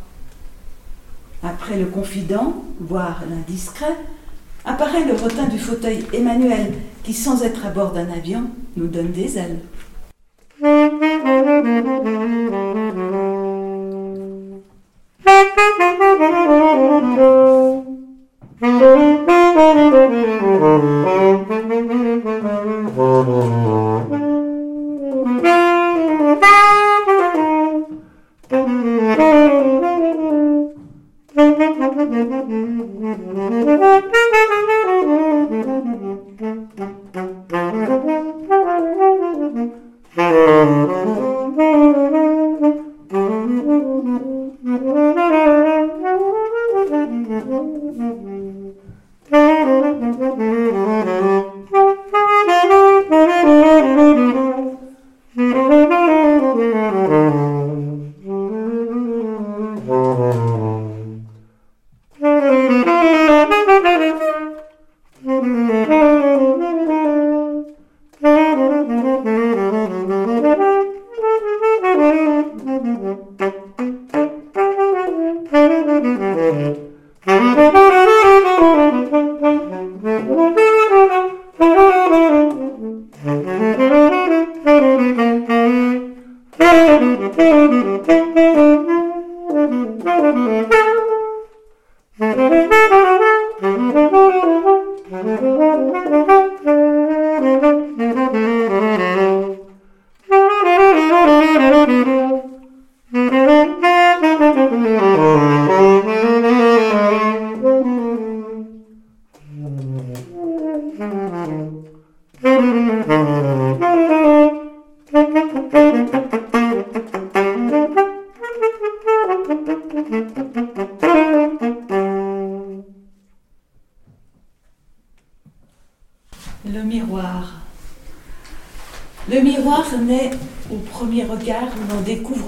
Après 1.44 1.78
le 1.78 1.86
confident, 1.86 2.64
voire 2.80 3.24
l'indiscret, 3.30 3.96
apparaît 4.64 5.06
le 5.06 5.16
rotin 5.16 5.48
du 5.48 5.60
fauteuil 5.60 6.06
Emmanuel 6.14 6.74
qui, 7.04 7.14
sans 7.14 7.44
être 7.44 7.66
à 7.66 7.70
bord 7.70 7.92
d'un 7.92 8.10
avion, 8.10 8.44
nous 8.78 8.88
donne 8.88 9.12
des 9.12 9.38
ailes. 9.38 9.60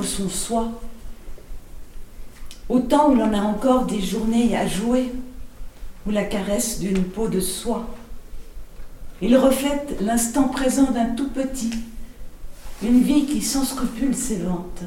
son 0.04 0.28
soi. 0.28 0.82
Autant 2.68 3.10
où 3.10 3.16
l'on 3.16 3.34
a 3.34 3.42
encore 3.42 3.86
des 3.86 4.02
journées 4.02 4.58
à 4.58 4.68
jouer, 4.68 5.12
ou 6.06 6.12
la 6.12 6.24
caresse 6.24 6.80
d'une 6.80 7.04
peau 7.04 7.28
de 7.28 7.40
soie. 7.40 7.88
Il 9.22 9.38
reflète 9.38 9.98
l'instant 10.02 10.50
présent 10.50 10.92
d'un 10.92 11.10
tout 11.16 11.30
petit, 11.30 11.72
une 12.84 13.02
vie 13.02 13.26
qui 13.26 13.42
sans 13.42 13.64
scrupule 13.64 14.16
s'évente. 14.16 14.82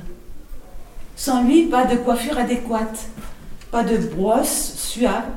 Sans 1.17 1.45
lui, 1.45 1.67
pas 1.67 1.87
de 1.87 1.97
coiffure 1.97 2.37
adéquate, 2.37 3.09
pas 3.71 3.85
de 3.85 3.97
brosse 3.97 4.75
suave 4.77 5.31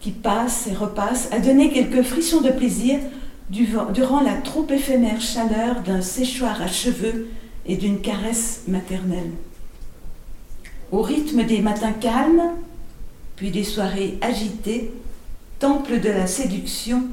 qui 0.00 0.10
passe 0.10 0.66
et 0.66 0.74
repasse, 0.74 1.28
à 1.30 1.38
donner 1.38 1.70
quelques 1.70 2.02
frissons 2.02 2.40
de 2.40 2.50
plaisir 2.50 2.98
durant 3.50 4.20
la 4.20 4.34
trop 4.34 4.66
éphémère 4.70 5.20
chaleur 5.20 5.80
d'un 5.82 6.02
séchoir 6.02 6.62
à 6.62 6.68
cheveux 6.68 7.28
et 7.66 7.76
d'une 7.76 8.00
caresse 8.00 8.62
maternelle. 8.68 9.32
Au 10.92 11.02
rythme 11.02 11.44
des 11.44 11.60
matins 11.60 11.92
calmes, 11.92 12.52
puis 13.36 13.50
des 13.50 13.64
soirées 13.64 14.18
agitées, 14.20 14.92
temple 15.58 16.00
de 16.00 16.08
la 16.08 16.26
séduction, 16.26 17.04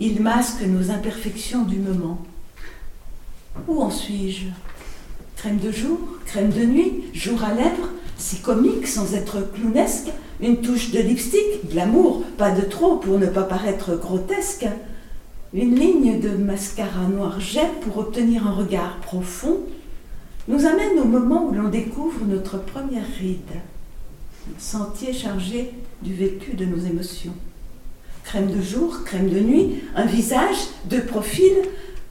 il 0.00 0.22
masque 0.22 0.62
nos 0.62 0.90
imperfections 0.90 1.62
du 1.62 1.76
moment. 1.76 2.18
Où 3.66 3.82
en 3.82 3.90
suis-je? 3.90 4.46
Crème 5.36 5.58
de 5.58 5.72
jour, 5.72 5.98
crème 6.24 6.50
de 6.50 6.64
nuit, 6.64 7.04
jour 7.14 7.42
à 7.42 7.52
lèvres, 7.52 7.90
si 8.16 8.40
comique 8.40 8.86
sans 8.86 9.14
être 9.14 9.52
clownesque, 9.52 10.08
une 10.40 10.60
touche 10.60 10.90
de 10.92 11.00
lipstick, 11.00 11.68
de 11.70 11.76
l'amour, 11.76 12.22
pas 12.36 12.50
de 12.50 12.62
trop 12.62 12.96
pour 12.96 13.18
ne 13.18 13.26
pas 13.26 13.42
paraître 13.42 13.96
grotesque, 13.96 14.66
une 15.54 15.74
ligne 15.74 16.20
de 16.20 16.30
mascara 16.30 17.06
noir 17.06 17.40
jet 17.40 17.70
pour 17.80 17.98
obtenir 17.98 18.46
un 18.46 18.52
regard 18.52 18.98
profond, 18.98 19.60
nous 20.46 20.66
amène 20.66 20.98
au 20.98 21.04
moment 21.04 21.46
où 21.46 21.52
l'on 21.52 21.68
découvre 21.68 22.24
notre 22.26 22.58
première 22.58 23.06
ride, 23.18 23.38
sentier 24.58 25.12
chargé 25.12 25.70
du 26.02 26.14
vécu 26.14 26.54
de 26.54 26.64
nos 26.64 26.78
émotions. 26.78 27.34
Crème 28.24 28.50
de 28.50 28.60
jour, 28.60 29.04
crème 29.04 29.30
de 29.30 29.40
nuit, 29.40 29.82
un 29.94 30.04
visage, 30.04 30.56
de 30.86 30.98
profil, 30.98 31.52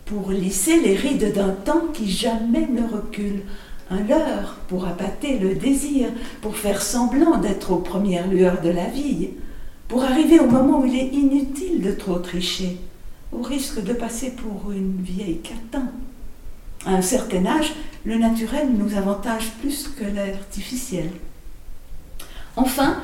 pour 0.06 0.32
lisser 0.32 0.80
les 0.80 0.96
rides 0.96 1.34
d'un 1.34 1.50
temps 1.50 1.88
qui 1.94 2.10
jamais 2.10 2.68
ne 2.68 2.88
recule, 2.88 3.42
un 3.90 4.02
leurre 4.04 4.58
pour 4.68 4.86
appâter 4.86 5.38
le 5.38 5.56
désir, 5.56 6.08
pour 6.42 6.58
faire 6.58 6.82
semblant 6.82 7.38
d'être 7.38 7.72
aux 7.72 7.80
premières 7.80 8.28
lueurs 8.28 8.62
de 8.62 8.70
la 8.70 8.86
vie, 8.86 9.30
pour 9.88 10.04
arriver 10.04 10.40
au 10.40 10.50
moment 10.50 10.82
où 10.82 10.86
il 10.86 10.96
est 10.96 11.14
inutile 11.14 11.82
de 11.82 11.92
trop 11.92 12.20
tricher, 12.20 12.78
au 13.32 13.42
risque 13.42 13.84
de 13.84 13.94
passer 13.94 14.32
pour 14.32 14.72
une 14.72 15.02
vieille 15.02 15.40
catin. 15.40 15.88
À 16.86 16.92
un 16.92 17.02
certain 17.02 17.46
âge, 17.46 17.74
le 18.06 18.18
naturel 18.18 18.70
nous 18.72 18.96
avantage 18.96 19.52
plus 19.60 19.90
que 19.90 20.06
l'artificiel. 20.06 21.10
Enfin, 22.56 22.98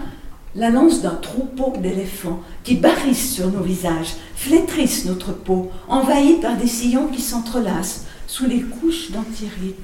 l'annonce 0.56 1.02
d'un 1.02 1.16
troupeau 1.16 1.74
d'éléphants 1.78 2.40
qui 2.64 2.76
barrissent 2.76 3.34
sur 3.34 3.52
nos 3.52 3.62
visages, 3.62 4.16
flétrissent 4.36 5.06
notre 5.06 5.34
peau, 5.34 5.72
envahis 5.88 6.36
par 6.36 6.58
des 6.58 6.68
sillons 6.68 7.08
qui 7.08 7.22
s'entrelacent 7.22 8.06
sous 8.28 8.46
les 8.46 8.62
couches 8.62 9.12
d'antirides. 9.12 9.76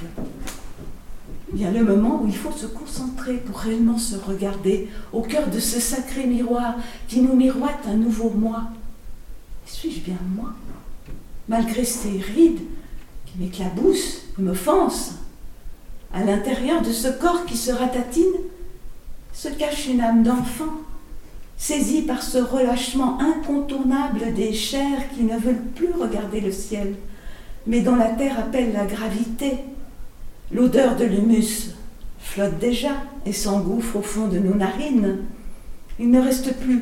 Vient 1.52 1.72
le 1.72 1.84
moment 1.84 2.22
où 2.24 2.28
il 2.28 2.36
faut 2.36 2.52
se 2.52 2.68
concentrer 2.68 3.36
pour 3.38 3.58
réellement 3.58 3.98
se 3.98 4.16
regarder 4.16 4.88
au 5.12 5.22
cœur 5.22 5.48
de 5.50 5.60
ce 5.60 5.80
sacré 5.80 6.26
miroir 6.26 6.76
qui 7.08 7.22
nous 7.22 7.36
miroite 7.36 7.86
un 7.88 7.96
nouveau 7.96 8.30
moi. 8.30 8.64
Suis-je 9.70 10.00
bien 10.00 10.18
moi? 10.36 10.50
Malgré 11.48 11.86
ces 11.86 12.18
rides 12.18 12.60
qui 13.26 13.38
m'éclaboussent 13.38 14.24
et 14.38 14.42
m'offensent, 14.42 15.14
à 16.12 16.24
l'intérieur 16.24 16.82
de 16.82 16.92
ce 16.92 17.08
corps 17.08 17.46
qui 17.46 17.56
se 17.56 17.72
ratatine, 17.72 18.26
se 19.32 19.48
cache 19.48 19.88
une 19.88 20.02
âme 20.02 20.24
d'enfant, 20.24 20.74
saisie 21.56 22.02
par 22.02 22.24
ce 22.24 22.40
relâchement 22.40 23.20
incontournable 23.22 24.34
des 24.34 24.54
chairs 24.54 25.08
qui 25.16 25.24
ne 25.24 25.38
veulent 25.38 25.64
plus 25.76 25.92
regarder 25.94 26.42
le 26.42 26.52
ciel, 26.52 26.96
mais 27.68 27.82
dont 27.82 27.96
la 27.96 28.10
terre 28.10 28.40
appelle 28.40 28.74
la 28.74 28.86
gravité. 28.86 29.60
L'odeur 30.52 30.96
de 30.96 31.06
l'humus 31.06 31.76
flotte 32.20 32.58
déjà 32.58 32.94
et 33.26 33.34
s'engouffre 33.34 33.98
au 33.98 34.02
fond 34.02 34.28
de 34.28 34.40
nos 34.40 34.56
narines. 34.56 35.20
Il 36.00 36.10
ne 36.10 36.20
reste 36.20 36.56
plus 36.58 36.82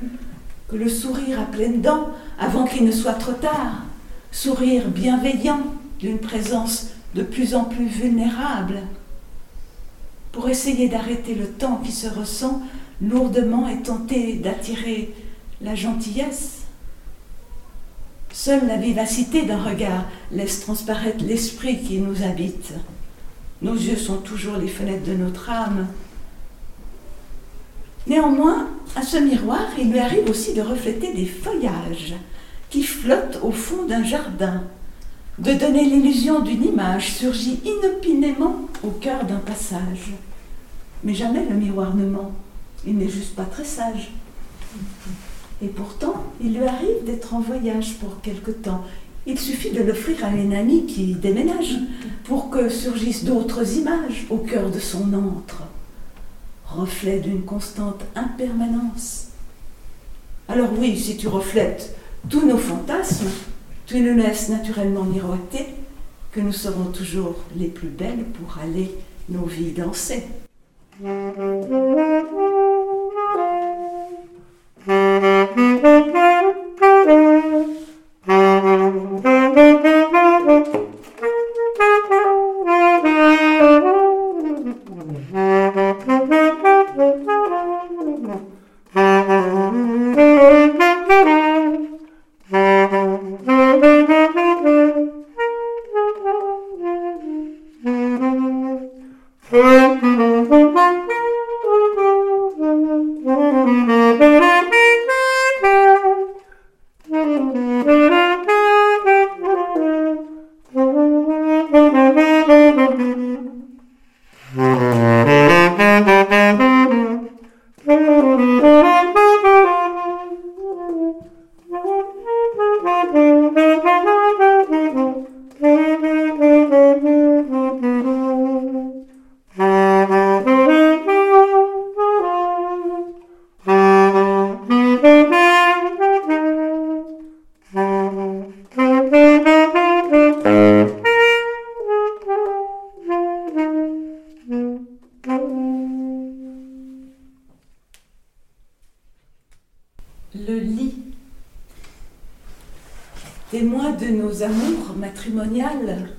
que 0.69 0.77
le 0.77 0.89
sourire 0.89 1.41
à 1.41 1.45
pleines 1.45 1.81
dents 1.81 2.07
avant 2.37 2.65
qu'il 2.65 2.85
ne 2.85 2.91
soit 2.91 3.13
trop 3.13 3.33
tard, 3.33 3.83
sourire 4.31 4.87
bienveillant 4.87 5.61
d'une 5.99 6.19
présence 6.19 6.87
de 7.15 7.23
plus 7.23 7.55
en 7.55 7.63
plus 7.63 7.87
vulnérable, 7.87 8.81
pour 10.31 10.49
essayer 10.49 10.87
d'arrêter 10.87 11.33
le 11.33 11.47
temps 11.47 11.81
qui 11.83 11.91
se 11.91 12.07
ressent 12.07 12.61
lourdement 13.01 13.67
et 13.67 13.81
tenter 13.81 14.33
d'attirer 14.33 15.13
la 15.61 15.73
gentillesse. 15.73 16.61
Seule 18.31 18.67
la 18.67 18.77
vivacité 18.77 19.43
d'un 19.43 19.61
regard 19.61 20.05
laisse 20.31 20.59
transparaître 20.59 21.23
l'esprit 21.25 21.81
qui 21.81 21.97
nous 21.97 22.21
habite. 22.21 22.73
Nos 23.63 23.73
yeux 23.73 23.97
sont 23.97 24.17
toujours 24.17 24.57
les 24.57 24.67
fenêtres 24.67 25.05
de 25.05 25.15
notre 25.15 25.49
âme. 25.49 25.87
Néanmoins, 28.07 28.69
à 28.95 29.01
ce 29.01 29.17
miroir, 29.17 29.67
il 29.77 29.91
lui 29.91 29.99
arrive 29.99 30.29
aussi 30.29 30.53
de 30.53 30.61
refléter 30.61 31.13
des 31.13 31.25
feuillages 31.25 32.15
qui 32.69 32.83
flottent 32.83 33.39
au 33.43 33.51
fond 33.51 33.85
d'un 33.85 34.03
jardin, 34.03 34.63
de 35.39 35.53
donner 35.53 35.83
l'illusion 35.83 36.39
d'une 36.39 36.63
image 36.63 37.13
surgit 37.13 37.59
inopinément 37.65 38.61
au 38.83 38.91
cœur 38.91 39.25
d'un 39.25 39.39
passage. 39.39 40.13
Mais 41.03 41.13
jamais 41.13 41.45
le 41.49 41.55
miroir 41.55 41.95
ne 41.95 42.05
ment, 42.05 42.31
il 42.85 42.97
n'est 42.97 43.09
juste 43.09 43.35
pas 43.35 43.43
très 43.43 43.65
sage. 43.65 44.11
Et 45.61 45.67
pourtant, 45.67 46.23
il 46.41 46.53
lui 46.57 46.65
arrive 46.65 47.03
d'être 47.05 47.33
en 47.33 47.41
voyage 47.41 47.95
pour 47.95 48.21
quelque 48.21 48.51
temps. 48.51 48.85
Il 49.25 49.37
suffit 49.37 49.71
de 49.71 49.83
l'offrir 49.83 50.23
à 50.23 50.29
une 50.29 50.53
amie 50.53 50.85
qui 50.85 51.13
déménage 51.13 51.75
pour 52.23 52.49
que 52.49 52.69
surgissent 52.69 53.25
d'autres 53.25 53.77
images 53.77 54.25
au 54.29 54.37
cœur 54.37 54.69
de 54.69 54.79
son 54.79 55.13
antre 55.13 55.63
reflet 56.69 57.19
d'une 57.19 57.43
constante 57.43 58.03
impermanence. 58.15 59.27
Alors 60.47 60.69
oui, 60.77 60.97
si 60.97 61.17
tu 61.17 61.27
reflètes 61.27 61.95
tous 62.29 62.45
nos 62.45 62.57
fantasmes, 62.57 63.29
tu 63.85 63.99
nous 63.99 64.15
laisses 64.15 64.49
naturellement 64.49 65.03
miroiter 65.03 65.65
que 66.31 66.39
nous 66.39 66.51
serons 66.51 66.91
toujours 66.91 67.35
les 67.55 67.67
plus 67.67 67.89
belles 67.89 68.25
pour 68.25 68.57
aller 68.61 68.91
nos 69.29 69.45
vies 69.45 69.71
danser. 69.71 70.23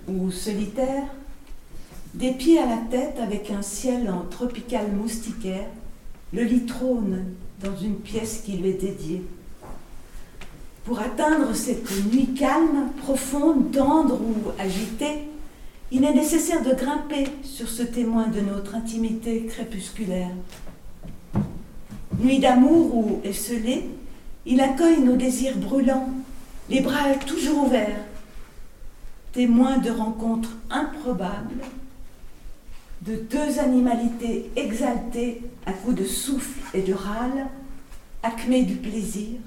Ou 0.09 0.31
solitaire, 0.31 1.05
des 2.15 2.33
pieds 2.33 2.59
à 2.59 2.67
la 2.67 2.79
tête 2.91 3.19
avec 3.21 3.51
un 3.51 3.61
ciel 3.61 4.11
en 4.11 4.23
tropical 4.31 4.91
moustiquaire, 4.93 5.69
le 6.33 6.43
lit 6.43 6.65
trône 6.65 7.25
dans 7.63 7.77
une 7.77 7.97
pièce 7.97 8.43
qui 8.45 8.53
lui 8.53 8.71
est 8.71 8.81
dédiée. 8.81 9.23
Pour 10.85 11.01
atteindre 11.01 11.55
cette 11.55 11.91
nuit 12.11 12.33
calme, 12.35 12.91
profonde, 13.03 13.73
tendre 13.73 14.15
ou 14.15 14.51
agitée, 14.59 15.29
il 15.93 16.05
est 16.05 16.15
nécessaire 16.15 16.63
de 16.63 16.75
grimper 16.75 17.27
sur 17.43 17.69
ce 17.69 17.83
témoin 17.83 18.29
de 18.29 18.41
notre 18.41 18.75
intimité 18.75 19.45
crépusculaire. 19.45 20.31
Nuit 22.19 22.41
d'amour 22.41 22.97
ou 22.97 23.21
esselée, 23.25 23.89
il 24.45 24.61
accueille 24.61 25.01
nos 25.01 25.17
désirs 25.17 25.57
brûlants, 25.57 26.09
les 26.69 26.81
bras 26.81 27.15
toujours 27.27 27.67
ouverts, 27.67 28.05
témoin 29.33 29.79
de 29.79 29.91
rencontres 29.91 30.57
improbables, 30.69 31.63
de 33.03 33.15
deux 33.15 33.61
animalités 33.61 34.51
exaltées 34.57 35.43
à 35.65 35.73
coups 35.73 35.95
de 35.95 36.05
souffle 36.05 36.61
et 36.75 36.83
de 36.83 36.93
râle, 36.93 37.47
acmé 38.23 38.63
du 38.63 38.75
plaisir, 38.75 39.39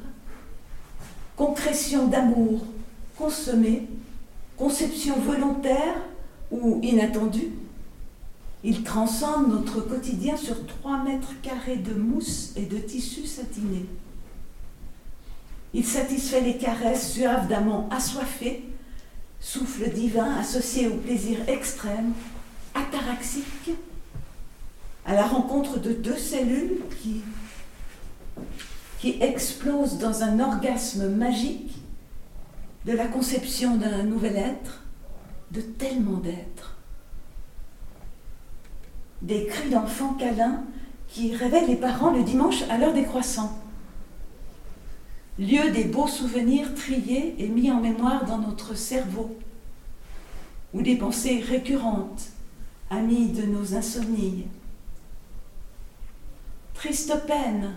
concrétion 1.35 2.07
d'amour 2.07 2.61
consommé, 3.17 3.87
conception 4.57 5.15
volontaire 5.19 5.95
ou 6.51 6.79
inattendue. 6.81 7.51
Il 8.63 8.83
transcende 8.83 9.49
notre 9.49 9.81
quotidien 9.81 10.37
sur 10.37 10.65
trois 10.67 11.03
mètres 11.03 11.33
carrés 11.41 11.77
de 11.77 11.93
mousse 11.93 12.53
et 12.55 12.65
de 12.65 12.77
tissu 12.77 13.25
satiné. 13.25 13.85
Il 15.73 15.85
satisfait 15.85 16.41
les 16.41 16.57
caresses 16.57 17.13
suaves 17.13 17.47
d'amants 17.47 17.87
assoiffés 17.91 18.63
souffle 19.41 19.89
divin 19.89 20.35
associé 20.35 20.87
au 20.87 20.97
plaisir 20.97 21.37
extrême, 21.47 22.13
ataraxique, 22.75 23.71
à 25.05 25.15
la 25.15 25.25
rencontre 25.25 25.79
de 25.79 25.93
deux 25.93 26.17
cellules 26.17 26.81
qui, 27.01 27.21
qui 28.99 29.17
explosent 29.19 29.97
dans 29.97 30.21
un 30.21 30.39
orgasme 30.39 31.09
magique 31.09 31.73
de 32.85 32.91
la 32.91 33.07
conception 33.07 33.75
d'un 33.77 34.03
nouvel 34.03 34.35
être, 34.35 34.83
de 35.49 35.61
tellement 35.61 36.17
d'êtres. 36.17 36.77
Des 39.21 39.45
cris 39.45 39.69
d'enfants 39.69 40.13
câlins 40.13 40.63
qui 41.07 41.35
réveillent 41.35 41.67
les 41.67 41.75
parents 41.75 42.11
le 42.11 42.23
dimanche 42.23 42.63
à 42.69 42.77
l'heure 42.77 42.93
des 42.93 43.03
croissants 43.03 43.61
lieu 45.41 45.71
des 45.71 45.85
beaux 45.85 46.07
souvenirs 46.07 46.73
triés 46.75 47.35
et 47.39 47.47
mis 47.47 47.71
en 47.71 47.81
mémoire 47.81 48.25
dans 48.25 48.37
notre 48.37 48.75
cerveau, 48.75 49.35
ou 50.73 50.81
des 50.81 50.95
pensées 50.95 51.39
récurrentes, 51.41 52.27
amies 52.89 53.29
de 53.29 53.43
nos 53.43 53.75
insomnies. 53.75 54.45
Triste 56.75 57.13
peine 57.25 57.73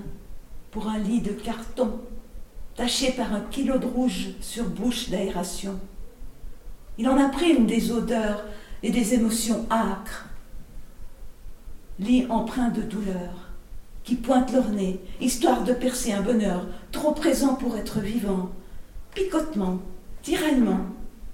pour 0.70 0.88
un 0.88 0.98
lit 0.98 1.20
de 1.20 1.32
carton, 1.32 2.00
taché 2.76 3.12
par 3.12 3.32
un 3.32 3.40
kilo 3.40 3.78
de 3.78 3.86
rouge 3.86 4.30
sur 4.40 4.68
bouche 4.68 5.08
d'aération. 5.08 5.78
Il 6.98 7.08
en 7.08 7.16
imprime 7.16 7.66
des 7.66 7.92
odeurs 7.92 8.44
et 8.82 8.90
des 8.90 9.14
émotions 9.14 9.66
âcres. 9.70 10.26
Lit 12.00 12.26
empreint 12.28 12.70
de 12.70 12.82
douleur 12.82 13.44
qui 14.02 14.16
pointent 14.16 14.52
leur 14.52 14.68
nez, 14.68 15.00
histoire 15.20 15.64
de 15.64 15.72
percer 15.72 16.12
un 16.12 16.20
bonheur 16.20 16.66
trop 16.92 17.12
présent 17.12 17.54
pour 17.54 17.76
être 17.76 18.00
vivant. 18.00 18.50
Picotement, 19.14 19.78
tiraillement, 20.22 20.80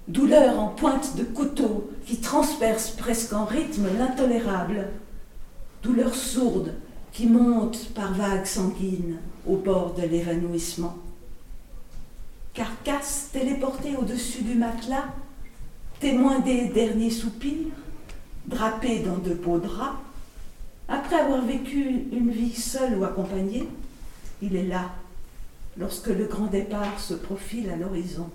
douleur 0.07 0.59
en 0.59 0.69
pointe 0.69 1.15
de 1.17 1.23
couteau 1.23 1.91
qui 2.05 2.17
transperce 2.17 2.91
presque 2.91 3.33
en 3.33 3.45
rythme 3.45 3.87
l'intolérable. 3.97 4.87
Douleur 5.83 6.15
sourde 6.15 6.73
qui 7.11 7.27
monte 7.27 7.89
par 7.93 8.13
vagues 8.13 8.45
sanguines 8.45 9.17
au 9.45 9.57
bord 9.57 9.93
de 9.95 10.03
l'évanouissement. 10.03 10.95
Carcasse 12.53 13.29
téléportée 13.33 13.95
au-dessus 13.97 14.43
du 14.43 14.55
matelas, 14.55 15.07
témoin 15.99 16.39
des 16.39 16.65
derniers 16.69 17.09
soupirs, 17.09 17.73
drapé 18.45 18.99
dans 18.99 19.17
de 19.17 19.33
beaux 19.33 19.59
draps, 19.59 19.97
après 20.91 21.15
avoir 21.15 21.41
vécu 21.41 22.05
une 22.11 22.31
vie 22.31 22.53
seule 22.53 22.97
ou 22.97 23.05
accompagnée, 23.05 23.67
il 24.41 24.55
est 24.55 24.67
là, 24.67 24.91
lorsque 25.77 26.07
le 26.07 26.25
grand 26.25 26.47
départ 26.47 26.99
se 26.99 27.13
profile 27.13 27.69
à 27.69 27.77
l'horizon. 27.77 28.29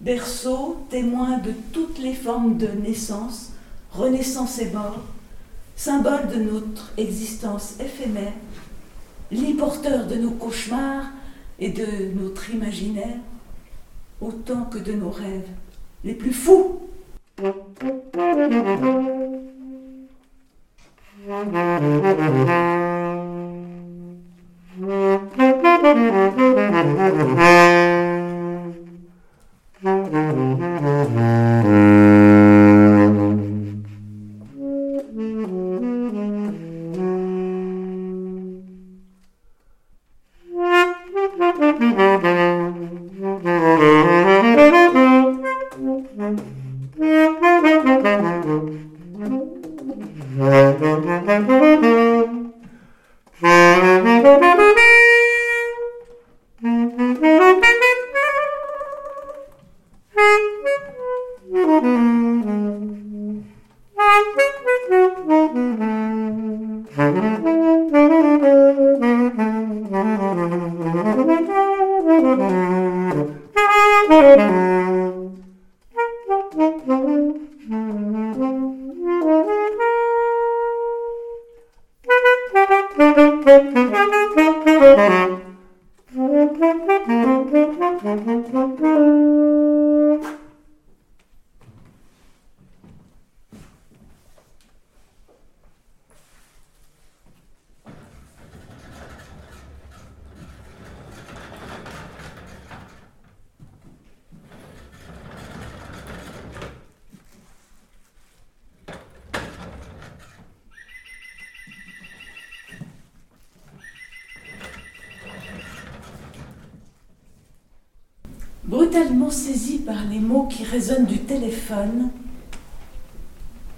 Berceau, 0.00 0.84
témoin 0.90 1.38
de 1.38 1.52
toutes 1.72 2.00
les 2.00 2.14
formes 2.14 2.58
de 2.58 2.66
naissance, 2.66 3.52
renaissance 3.92 4.58
et 4.58 4.70
mort, 4.70 5.04
symbole 5.76 6.26
de 6.28 6.42
notre 6.42 6.92
existence 6.96 7.74
éphémère, 7.78 8.32
lit 9.30 9.54
porteur 9.54 10.06
de 10.08 10.16
nos 10.16 10.32
cauchemars 10.32 11.06
et 11.60 11.68
de 11.68 11.86
notre 12.20 12.50
imaginaire, 12.50 13.18
autant 14.20 14.64
que 14.64 14.78
de 14.78 14.92
nos 14.94 15.10
rêves 15.10 15.48
les 16.02 16.14
plus 16.14 16.32
fous. 16.32 16.80
Mm-hmm. 21.32 21.62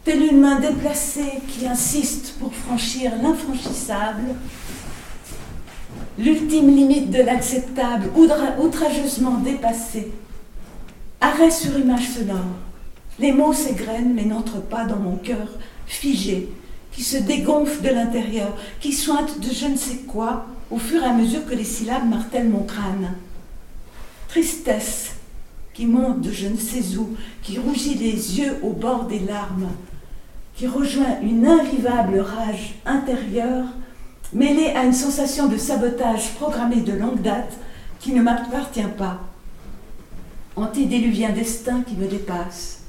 Telle 0.04 0.22
une 0.22 0.40
main 0.40 0.60
déplacée 0.60 1.40
qui 1.48 1.66
insiste 1.66 2.34
pour 2.38 2.54
franchir 2.54 3.12
l'infranchissable, 3.22 4.34
l'ultime 6.18 6.74
limite 6.74 7.10
de 7.10 7.22
l'acceptable 7.22 8.10
outrageusement 8.58 9.38
dépassée. 9.38 10.12
Arrêt 11.20 11.50
sur 11.50 11.78
image 11.78 12.10
sonore. 12.10 12.38
Les 13.18 13.32
mots 13.32 13.52
s'égrènent 13.52 14.14
mais 14.14 14.24
n'entrent 14.24 14.62
pas 14.62 14.84
dans 14.84 14.98
mon 14.98 15.16
cœur 15.16 15.48
figé, 15.86 16.48
qui 16.92 17.02
se 17.02 17.16
dégonfle 17.16 17.82
de 17.82 17.88
l'intérieur, 17.88 18.56
qui 18.80 18.92
sointe 18.92 19.40
de 19.40 19.52
je 19.52 19.66
ne 19.66 19.76
sais 19.76 19.98
quoi 20.06 20.46
au 20.70 20.78
fur 20.78 21.02
et 21.02 21.06
à 21.06 21.12
mesure 21.12 21.46
que 21.46 21.54
les 21.54 21.64
syllabes 21.64 22.08
martèlent 22.08 22.48
mon 22.48 22.64
crâne 22.64 23.14
tristesse 24.28 25.13
qui 25.74 25.86
monte 25.86 26.20
de 26.20 26.30
je 26.30 26.46
ne 26.46 26.56
sais 26.56 26.96
où, 26.96 27.16
qui 27.42 27.58
rougit 27.58 27.94
les 27.94 28.38
yeux 28.38 28.56
au 28.62 28.70
bord 28.70 29.04
des 29.04 29.18
larmes, 29.18 29.68
qui 30.54 30.68
rejoint 30.68 31.20
une 31.20 31.46
invivable 31.46 32.20
rage 32.20 32.76
intérieure 32.86 33.66
mêlée 34.32 34.68
à 34.68 34.84
une 34.84 34.92
sensation 34.92 35.48
de 35.48 35.56
sabotage 35.56 36.34
programmé 36.34 36.76
de 36.76 36.92
longue 36.92 37.22
date 37.22 37.58
qui 37.98 38.12
ne 38.12 38.22
m'appartient 38.22 38.82
pas. 38.96 39.20
Antédéluvien 40.56 41.30
destin 41.30 41.82
qui 41.86 41.96
me 41.96 42.06
dépasse. 42.06 42.80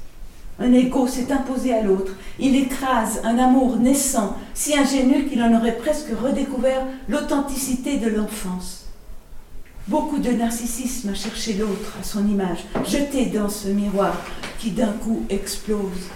Un 0.58 0.72
égo 0.72 1.06
s'est 1.06 1.32
imposé 1.32 1.74
à 1.74 1.82
l'autre. 1.82 2.12
Il 2.38 2.56
écrase 2.56 3.20
un 3.24 3.36
amour 3.38 3.76
naissant, 3.76 4.36
si 4.54 4.76
ingénu 4.78 5.26
qu'il 5.26 5.42
en 5.42 5.54
aurait 5.54 5.76
presque 5.76 6.12
redécouvert 6.22 6.86
l'authenticité 7.08 7.98
de 7.98 8.08
l'enfance. 8.08 8.85
Beaucoup 9.88 10.18
de 10.18 10.32
narcissisme 10.32 11.10
à 11.10 11.14
chercher 11.14 11.54
l'autre 11.54 11.94
à 12.00 12.02
son 12.02 12.26
image, 12.26 12.64
jeté 12.88 13.26
dans 13.26 13.48
ce 13.48 13.68
miroir 13.68 14.20
qui 14.58 14.72
d'un 14.72 14.92
coup 14.92 15.24
explose. 15.30 16.10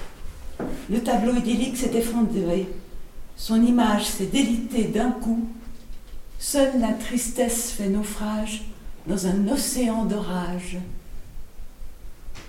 Le 0.91 1.01
tableau 1.01 1.35
idyllique 1.37 1.77
s'est 1.77 1.95
effondré, 1.95 2.69
son 3.37 3.65
image 3.65 4.07
s'est 4.07 4.27
délitée 4.27 4.85
d'un 4.85 5.13
coup. 5.13 5.49
Seule 6.41 6.81
la 6.81 6.95
tristesse 6.95 7.71
fait 7.71 7.89
naufrage 7.89 8.65
dans 9.07 9.29
un 9.29 9.47
océan 9.47 10.05
d'orage. 10.05 10.79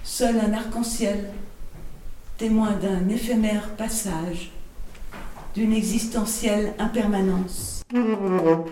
Seul 0.04 0.40
un 0.40 0.54
arc-en-ciel, 0.54 1.32
témoin 2.40 2.72
d'un 2.72 3.08
éphémère 3.10 3.70
passage, 3.76 4.52
d'une 5.54 5.74
existentielle 5.74 6.74
impermanence. 6.80 7.81
Mm-hmm. 7.94 8.72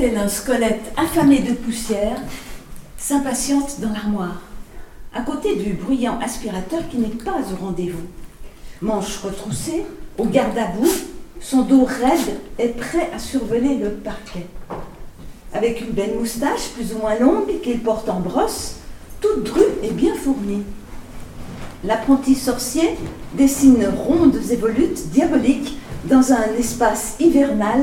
un 0.00 0.28
squelette 0.28 0.92
affamé 0.96 1.40
de 1.40 1.52
poussière, 1.52 2.16
s'impatiente 2.96 3.80
dans 3.80 3.92
l'armoire, 3.92 4.40
à 5.14 5.20
côté 5.20 5.54
du 5.56 5.74
bruyant 5.74 6.18
aspirateur 6.20 6.80
qui 6.90 6.96
n'est 6.96 7.08
pas 7.08 7.36
au 7.52 7.64
rendez-vous. 7.64 8.06
Manche 8.80 9.18
retroussée, 9.18 9.84
au 10.18 10.24
garde 10.24 10.56
à 10.56 10.66
bout, 10.68 10.90
son 11.40 11.62
dos 11.62 11.84
raide 11.84 12.38
est 12.58 12.76
prêt 12.76 13.10
à 13.14 13.18
survoler 13.18 13.76
le 13.76 13.90
parquet. 13.90 14.46
Avec 15.52 15.82
une 15.82 15.90
belle 15.90 16.16
moustache 16.18 16.70
plus 16.74 16.94
ou 16.94 16.98
moins 16.98 17.18
longue 17.18 17.60
qu'il 17.62 17.80
porte 17.80 18.08
en 18.08 18.20
brosse, 18.20 18.76
toute 19.20 19.44
drue 19.44 19.60
et 19.82 19.90
bien 19.90 20.14
fournie. 20.14 20.62
L'apprenti 21.84 22.34
sorcier 22.34 22.96
dessine 23.34 23.86
rondes 23.94 24.40
et 24.50 24.56
volutes 24.56 25.10
diaboliques 25.10 25.76
dans 26.06 26.32
un 26.32 26.54
espace 26.58 27.16
hivernal, 27.20 27.82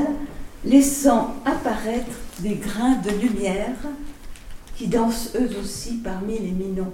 laissant 0.64 1.34
apparaître 1.44 2.16
des 2.40 2.54
grains 2.54 2.96
de 2.96 3.10
lumière 3.10 3.76
qui 4.76 4.86
dansent 4.86 5.32
eux 5.36 5.50
aussi 5.60 5.94
parmi 5.96 6.38
les 6.38 6.50
minons. 6.50 6.92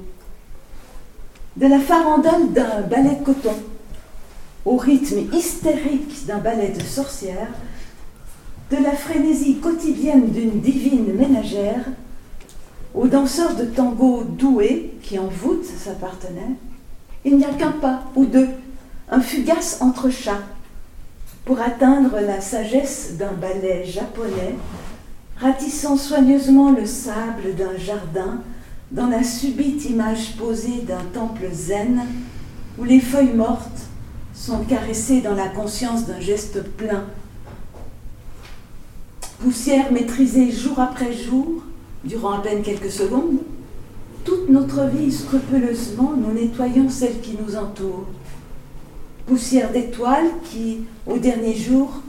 De 1.57 1.67
la 1.67 1.81
farandole 1.81 2.53
d'un 2.53 2.83
ballet 2.83 3.19
coton 3.25 3.55
au 4.65 4.77
rythme 4.77 5.33
hystérique 5.33 6.27
d'un 6.27 6.39
ballet 6.39 6.71
de 6.71 6.83
sorcière, 6.83 7.49
de 8.71 8.77
la 8.83 8.93
frénésie 8.93 9.59
quotidienne 9.59 10.31
d'une 10.31 10.61
divine 10.61 11.15
ménagère, 11.15 11.85
aux 12.95 13.07
danseurs 13.07 13.55
de 13.55 13.65
tango 13.65 14.25
doués 14.25 14.95
qui 15.03 15.19
en 15.19 15.29
voûte 15.29 15.65
sa 15.65 15.93
partenaire, 15.93 16.57
il 17.25 17.37
n'y 17.37 17.45
a 17.45 17.53
qu'un 17.53 17.73
pas 17.73 18.03
ou 18.17 18.27
deux, 18.27 18.49
un 19.11 19.21
fugace 19.21 19.79
entre 19.81 20.11
chats, 20.11 20.43
pour 21.47 21.61
atteindre 21.61 22.19
la 22.21 22.41
sagesse 22.41 23.13
d'un 23.17 23.33
ballet 23.33 23.85
japonais 23.85 24.57
ratissant 25.39 25.97
soigneusement 25.97 26.73
le 26.73 26.85
sable 26.85 27.55
d'un 27.57 27.79
jardin 27.79 28.41
dans 28.91 29.07
la 29.07 29.23
subite 29.23 29.89
image 29.89 30.37
posée 30.37 30.83
d'un 30.83 31.05
temple 31.15 31.47
zen 31.53 32.03
où 32.79 32.85
les 32.85 33.01
feuilles 33.01 33.35
mortes 33.35 33.87
sont 34.35 34.65
caressées 34.65 35.21
dans 35.21 35.37
la 35.37 35.49
conscience 35.49 36.07
d'un 36.07 36.21
geste 36.21 36.63
plein, 36.63 37.05
poussière 39.41 39.93
maîtrisée 39.93 40.51
jour 40.51 40.81
après 40.81 41.13
jour, 41.13 41.63
durant 42.05 42.33
à 42.33 42.39
peine 42.39 42.63
quelques 42.63 42.91
secondes, 42.91 43.39
toute 44.25 44.49
notre 44.49 44.85
vie 44.87 45.13
scrupuleusement 45.13 46.15
nous 46.17 46.33
nettoyons 46.33 46.91
celle 46.91 47.21
qui 47.21 47.37
nous 47.41 47.57
entoure. 47.57 48.07
Poussière 49.27 49.73
d'étoiles 49.73 50.31
qui, 50.45 50.85
au 51.05 51.19
dernier 51.19 51.55
jour, 51.55 52.01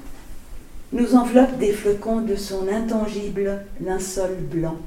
nous 0.94 1.16
enveloppe 1.16 1.58
des 1.58 1.74
flocons 1.74 2.22
de 2.22 2.36
son 2.36 2.68
intangible 2.68 3.64
linceul 3.84 4.36
blanc. 4.36 4.78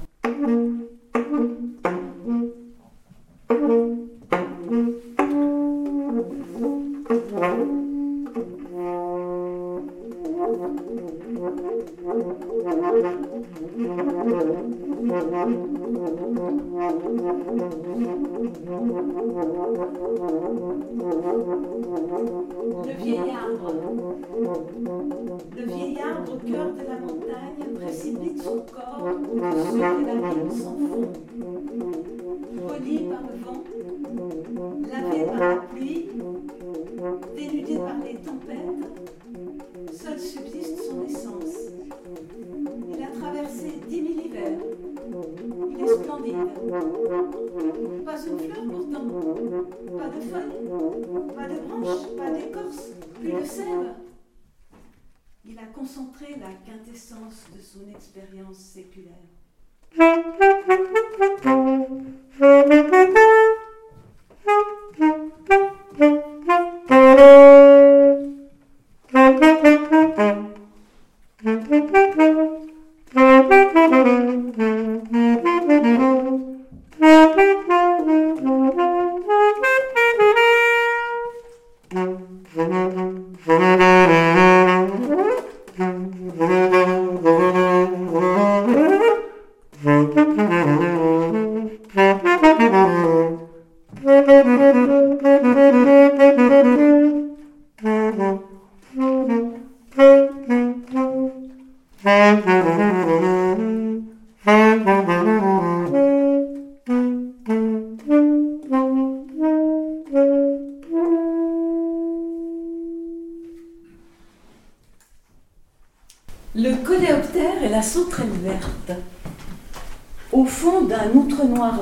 Le 22.86 22.92
vieil 22.96 23.18
arbre, 23.18 23.72
le 25.57 25.64
vieil 25.64 25.98
arbre 25.98 26.32
au 26.32 26.36
cœur 26.36 26.68
de 26.72 26.82
la 26.82 26.98
montagne 27.01 27.64
précipite 27.74 28.42
son 28.42 28.59
corps 28.61 29.01
de 29.03 29.40
la 29.40 29.51
ville 29.51 30.53
sans 30.53 30.76
fond. 30.76 31.12
Poli 32.68 32.98
par 33.09 33.22
le 33.22 33.34
vent, 33.44 33.61
lavé 34.92 35.20
par 35.26 35.38
la 35.38 35.57
pluie, 35.57 36.03
dénudé 37.36 37.74
par 37.76 37.98
les 38.05 38.14
tempêtes, 38.16 38.82
seul 39.92 40.18
subsiste 40.18 40.78
son 40.88 40.98
essence. 41.05 41.39
Pas 46.70 48.26
une 48.26 48.38
fleur 48.38 48.64
pourtant, 48.70 49.04
pas 49.98 50.08
de 50.08 50.20
feuilles, 50.20 51.34
pas 51.34 51.48
de 51.48 51.58
branches, 51.66 52.16
pas 52.16 52.30
d'écorce, 52.30 52.90
plus 53.18 53.32
de 53.32 53.44
sève. 53.44 53.94
Il 55.44 55.58
a 55.58 55.66
concentré 55.74 56.36
la 56.38 56.52
quintessence 56.64 57.46
de 57.52 57.60
son 57.60 57.88
expérience 57.90 58.58
séculaire. 58.58 59.16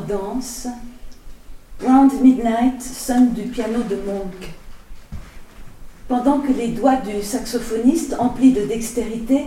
Dense, 0.06 0.68
Round 1.84 2.12
Midnight 2.22 2.82
sonne 2.82 3.32
du 3.32 3.42
piano 3.42 3.82
de 3.82 3.96
Monk. 3.96 4.54
Pendant 6.08 6.40
que 6.40 6.52
les 6.52 6.68
doigts 6.68 6.96
du 6.96 7.22
saxophoniste, 7.22 8.16
emplis 8.18 8.52
de 8.52 8.64
dextérité, 8.64 9.44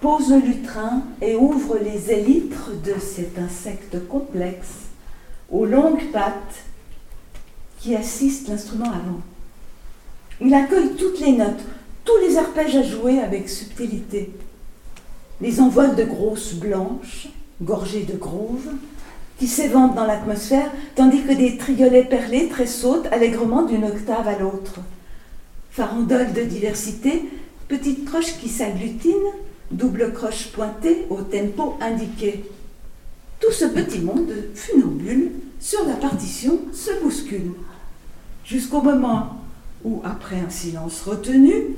posent 0.00 0.32
lutrin 0.32 1.02
et 1.20 1.36
ouvrent 1.36 1.78
les 1.78 2.10
élytres 2.10 2.70
de 2.84 2.94
cet 3.00 3.38
insecte 3.38 4.08
complexe 4.08 4.88
aux 5.50 5.66
longues 5.66 6.10
pattes 6.12 6.64
qui 7.78 7.94
assistent 7.94 8.48
l'instrument 8.48 8.90
avant. 8.90 9.20
Il 10.40 10.54
accueille 10.54 10.94
toutes 10.96 11.20
les 11.20 11.32
notes, 11.32 11.64
tous 12.04 12.16
les 12.18 12.36
arpèges 12.38 12.76
à 12.76 12.82
jouer 12.82 13.20
avec 13.20 13.48
subtilité. 13.48 14.32
Les 15.40 15.60
envols 15.60 15.96
de 15.96 16.04
grosses 16.04 16.54
blanches, 16.54 17.28
gorgées 17.62 18.04
de 18.04 18.16
groove, 18.16 18.68
qui 19.38 19.46
s'éventent 19.46 19.94
dans 19.94 20.04
l'atmosphère, 20.04 20.70
tandis 20.96 21.22
que 21.22 21.32
des 21.32 21.56
triolets 21.56 22.04
perlés 22.04 22.48
tressautent 22.48 23.06
allègrement 23.12 23.62
d'une 23.62 23.84
octave 23.84 24.26
à 24.26 24.38
l'autre. 24.38 24.80
Farandole 25.70 26.32
de 26.32 26.42
diversité, 26.42 27.22
petites 27.68 28.04
croches 28.04 28.36
qui 28.40 28.48
s'agglutinent, 28.48 29.32
double 29.70 30.12
croche 30.12 30.48
pointée 30.48 31.06
au 31.08 31.22
tempo 31.22 31.76
indiqué. 31.80 32.44
Tout 33.40 33.52
ce 33.52 33.66
petit 33.66 34.00
monde 34.00 34.32
funambule 34.54 35.30
sur 35.60 35.86
la 35.86 35.94
partition 35.94 36.58
se 36.72 36.90
bouscule, 37.00 37.52
jusqu'au 38.44 38.82
moment 38.82 39.36
où, 39.84 40.00
après 40.04 40.36
un 40.36 40.50
silence 40.50 41.02
retenu, 41.02 41.76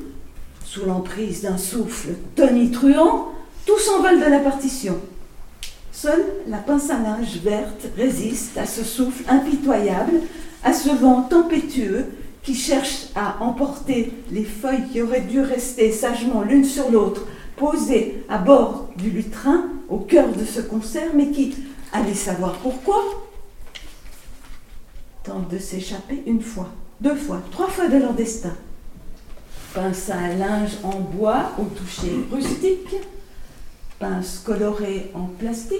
sous 0.64 0.86
l'emprise 0.86 1.42
d'un 1.42 1.58
souffle 1.58 2.14
tonitruant, 2.36 3.32
tout 3.66 3.78
s'envole 3.78 4.20
de 4.20 4.30
la 4.30 4.38
partition. 4.38 4.98
Seule 5.92 6.24
la 6.46 6.58
pince 6.58 6.90
à 6.90 6.98
linge 6.98 7.38
verte 7.42 7.86
résiste 7.96 8.56
à 8.56 8.66
ce 8.66 8.84
souffle 8.84 9.24
impitoyable, 9.28 10.20
à 10.62 10.72
ce 10.72 10.90
vent 10.90 11.22
tempétueux 11.22 12.06
qui 12.42 12.54
cherche 12.54 13.08
à 13.14 13.42
emporter 13.42 14.12
les 14.30 14.44
feuilles 14.44 14.88
qui 14.92 15.02
auraient 15.02 15.20
dû 15.20 15.40
rester 15.40 15.92
sagement 15.92 16.42
l'une 16.42 16.64
sur 16.64 16.90
l'autre, 16.90 17.26
posées 17.56 18.24
à 18.28 18.38
bord 18.38 18.88
du 18.96 19.10
lutrin, 19.10 19.64
au 19.88 19.98
cœur 19.98 20.28
de 20.32 20.44
ce 20.44 20.60
concert, 20.60 21.10
mais 21.14 21.30
qui, 21.30 21.54
allez 21.92 22.14
savoir 22.14 22.54
pourquoi, 22.54 23.02
tentent 25.24 25.50
de 25.50 25.58
s'échapper 25.58 26.22
une 26.26 26.40
fois, 26.40 26.68
deux 27.00 27.16
fois, 27.16 27.42
trois 27.50 27.68
fois 27.68 27.88
de 27.88 27.98
leur 27.98 28.14
destin. 28.14 28.54
Pince 29.74 30.08
à 30.10 30.34
linge 30.34 30.78
en 30.82 30.98
bois 30.98 31.52
au 31.58 31.64
toucher 31.64 32.24
rustique, 32.32 32.96
pince 34.00 34.42
colorée 34.44 35.10
en 35.14 35.26
plastique, 35.26 35.78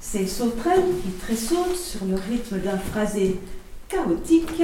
ces 0.00 0.26
sauterelles 0.26 0.84
qui 1.02 1.10
tressautent 1.12 1.76
sur 1.76 2.04
le 2.04 2.16
rythme 2.16 2.58
d'un 2.58 2.76
phrasé 2.76 3.40
chaotique, 3.88 4.62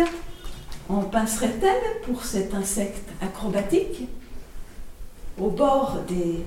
en 0.88 1.02
pincerait-elle 1.02 2.02
pour 2.02 2.24
cet 2.24 2.54
insecte 2.54 3.08
acrobatique 3.22 4.08
Au 5.40 5.48
bord 5.48 6.00
des 6.08 6.42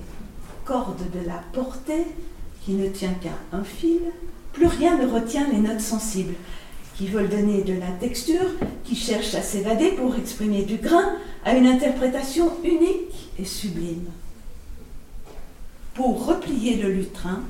cordes 0.65 1.09
de 1.13 1.25
la 1.25 1.41
portée, 1.53 2.05
qui 2.65 2.73
ne 2.73 2.89
tient 2.89 3.13
qu'à 3.13 3.57
un 3.57 3.63
fil, 3.63 4.01
plus 4.51 4.67
rien 4.67 4.97
ne 4.97 5.07
retient 5.07 5.47
les 5.49 5.59
notes 5.59 5.79
sensibles, 5.79 6.35
qui 6.95 7.07
veulent 7.07 7.29
donner 7.29 7.61
de 7.61 7.79
la 7.79 7.91
texture, 7.99 8.45
qui 8.83 8.95
cherchent 8.95 9.35
à 9.35 9.41
s'évader 9.41 9.91
pour 9.91 10.15
exprimer 10.15 10.63
du 10.63 10.75
grain 10.75 11.15
à 11.45 11.55
une 11.55 11.65
interprétation 11.65 12.51
unique 12.63 13.29
et 13.39 13.45
sublime. 13.45 14.09
Pour 15.99 16.27
replier 16.27 16.77
le 16.77 16.93
lutrin, 16.93 17.41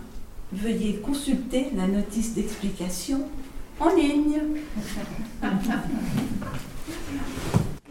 veuillez 0.52 0.96
consulter 1.06 1.68
la 1.76 1.86
notice 1.86 2.34
d'explication 2.34 3.22
en 3.80 3.94
ligne. 3.94 4.42